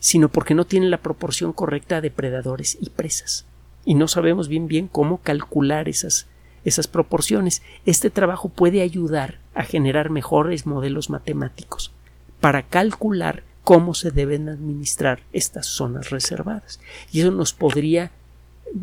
sino 0.00 0.28
porque 0.28 0.54
no 0.54 0.64
tienen 0.66 0.90
la 0.90 1.02
proporción 1.02 1.52
correcta 1.52 2.00
de 2.00 2.10
predadores 2.10 2.76
y 2.80 2.90
presas 2.90 3.46
y 3.86 3.94
no 3.94 4.08
sabemos 4.08 4.48
bien 4.48 4.66
bien 4.68 4.88
cómo 4.88 5.18
calcular 5.22 5.88
esas, 5.88 6.26
esas 6.64 6.88
proporciones. 6.88 7.62
Este 7.86 8.10
trabajo 8.10 8.50
puede 8.50 8.82
ayudar 8.82 9.38
a 9.54 9.62
generar 9.62 10.10
mejores 10.10 10.66
modelos 10.66 11.08
matemáticos 11.08 11.92
para 12.40 12.64
calcular 12.64 13.44
cómo 13.64 13.94
se 13.94 14.10
deben 14.10 14.50
administrar 14.50 15.20
estas 15.32 15.66
zonas 15.66 16.10
reservadas. 16.10 16.80
Y 17.12 17.20
eso 17.20 17.30
nos 17.30 17.52
podría 17.52 18.10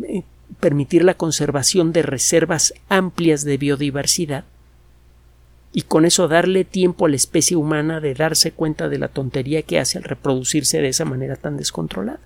eh, 0.08 0.24
permitir 0.60 1.04
la 1.04 1.14
conservación 1.14 1.92
de 1.92 2.02
reservas 2.02 2.74
amplias 2.90 3.44
de 3.44 3.58
biodiversidad 3.58 4.46
y 5.74 5.82
con 5.82 6.06
eso 6.06 6.28
darle 6.28 6.64
tiempo 6.64 7.06
a 7.06 7.10
la 7.10 7.16
especie 7.16 7.58
humana 7.58 8.00
de 8.00 8.14
darse 8.14 8.52
cuenta 8.52 8.90
de 8.90 9.00
la 9.00 9.08
tontería 9.08 9.64
que 9.64 9.80
hace 9.80 9.98
al 9.98 10.04
reproducirse 10.04 10.80
de 10.80 10.88
esa 10.88 11.04
manera 11.04 11.36
tan 11.36 11.58
descontrolada. 11.58 12.20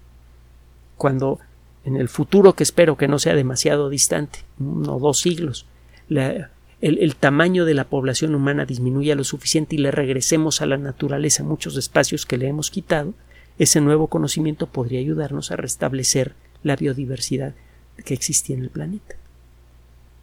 Cuando 0.97 1.39
en 1.85 1.95
el 1.95 2.09
futuro 2.09 2.53
que 2.53 2.63
espero 2.63 2.97
que 2.97 3.07
no 3.07 3.17
sea 3.19 3.33
demasiado 3.33 3.89
distante, 3.89 4.39
uno 4.59 4.97
o 4.97 4.99
dos 4.99 5.19
siglos, 5.19 5.65
el, 6.09 7.15
tamaño 7.15 7.63
de 7.63 7.73
la 7.73 7.85
población 7.85 8.35
humana 8.35 8.65
disminuya 8.65 9.15
lo 9.15 9.23
suficiente 9.23 9.75
y 9.75 9.79
le 9.79 9.91
regresemos 9.91 10.61
a 10.61 10.65
la 10.65 10.77
naturaleza 10.77 11.45
muchos 11.45 11.77
espacios 11.77 12.25
que 12.25 12.37
le 12.37 12.49
hemos 12.49 12.69
quitado, 12.69 13.13
ese 13.57 13.79
nuevo 13.79 14.07
conocimiento 14.07 14.67
podría 14.67 14.99
ayudarnos 14.99 15.51
a 15.51 15.55
restablecer 15.55 16.33
la 16.63 16.75
biodiversidad 16.75 17.55
que 18.03 18.13
existía 18.13 18.57
en 18.57 18.63
el 18.63 18.69
planeta. 18.69 19.15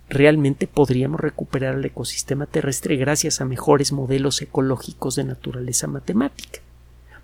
Realmente 0.09 0.67
podríamos 0.67 1.21
recuperar 1.21 1.77
el 1.77 1.85
ecosistema 1.85 2.47
terrestre 2.47 2.97
gracias 2.97 3.41
a 3.41 3.45
mejores 3.45 3.93
modelos 3.93 4.41
ecológicos 4.43 5.17
de 5.17 5.25
naturaleza 5.25 5.87
matemática 5.87 6.61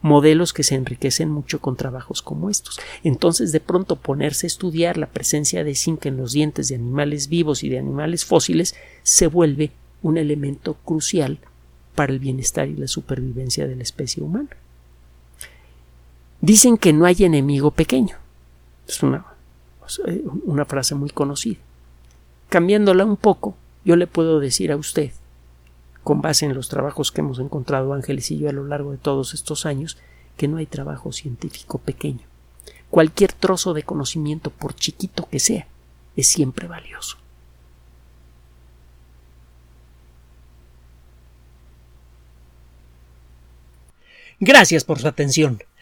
modelos 0.02 0.52
que 0.52 0.62
se 0.62 0.74
enriquecen 0.74 1.30
mucho 1.30 1.60
con 1.60 1.76
trabajos 1.76 2.22
como 2.22 2.50
estos. 2.50 2.80
Entonces, 3.04 3.52
de 3.52 3.60
pronto 3.60 3.96
ponerse 3.96 4.46
a 4.46 4.48
estudiar 4.48 4.96
la 4.96 5.06
presencia 5.06 5.64
de 5.64 5.74
zinc 5.74 6.06
en 6.06 6.16
los 6.16 6.32
dientes 6.32 6.68
de 6.68 6.76
animales 6.76 7.28
vivos 7.28 7.62
y 7.62 7.68
de 7.68 7.78
animales 7.78 8.24
fósiles 8.24 8.74
se 9.02 9.26
vuelve 9.26 9.72
un 10.02 10.16
elemento 10.16 10.74
crucial 10.74 11.38
para 11.94 12.12
el 12.12 12.18
bienestar 12.18 12.68
y 12.68 12.76
la 12.76 12.88
supervivencia 12.88 13.66
de 13.66 13.76
la 13.76 13.82
especie 13.82 14.22
humana. 14.22 14.50
Dicen 16.40 16.78
que 16.78 16.92
no 16.92 17.04
hay 17.04 17.24
enemigo 17.24 17.70
pequeño. 17.70 18.16
Es 18.88 19.02
una, 19.02 19.26
una 20.44 20.64
frase 20.64 20.94
muy 20.94 21.10
conocida 21.10 21.58
cambiándola 22.50 23.04
un 23.04 23.16
poco, 23.16 23.56
yo 23.84 23.96
le 23.96 24.06
puedo 24.06 24.40
decir 24.40 24.72
a 24.72 24.76
usted, 24.76 25.12
con 26.02 26.20
base 26.20 26.44
en 26.44 26.54
los 26.54 26.68
trabajos 26.68 27.12
que 27.12 27.22
hemos 27.22 27.38
encontrado 27.38 27.94
Ángeles 27.94 28.30
y 28.30 28.38
yo 28.38 28.48
a 28.50 28.52
lo 28.52 28.66
largo 28.66 28.90
de 28.90 28.98
todos 28.98 29.32
estos 29.32 29.64
años, 29.64 29.96
que 30.36 30.48
no 30.48 30.58
hay 30.58 30.66
trabajo 30.66 31.12
científico 31.12 31.78
pequeño. 31.78 32.26
Cualquier 32.90 33.32
trozo 33.32 33.72
de 33.72 33.84
conocimiento, 33.84 34.50
por 34.50 34.74
chiquito 34.74 35.28
que 35.30 35.38
sea, 35.38 35.68
es 36.16 36.26
siempre 36.26 36.66
valioso. 36.66 37.16
Gracias 44.40 44.84
por 44.84 44.98
su 44.98 45.06
atención. 45.06 45.62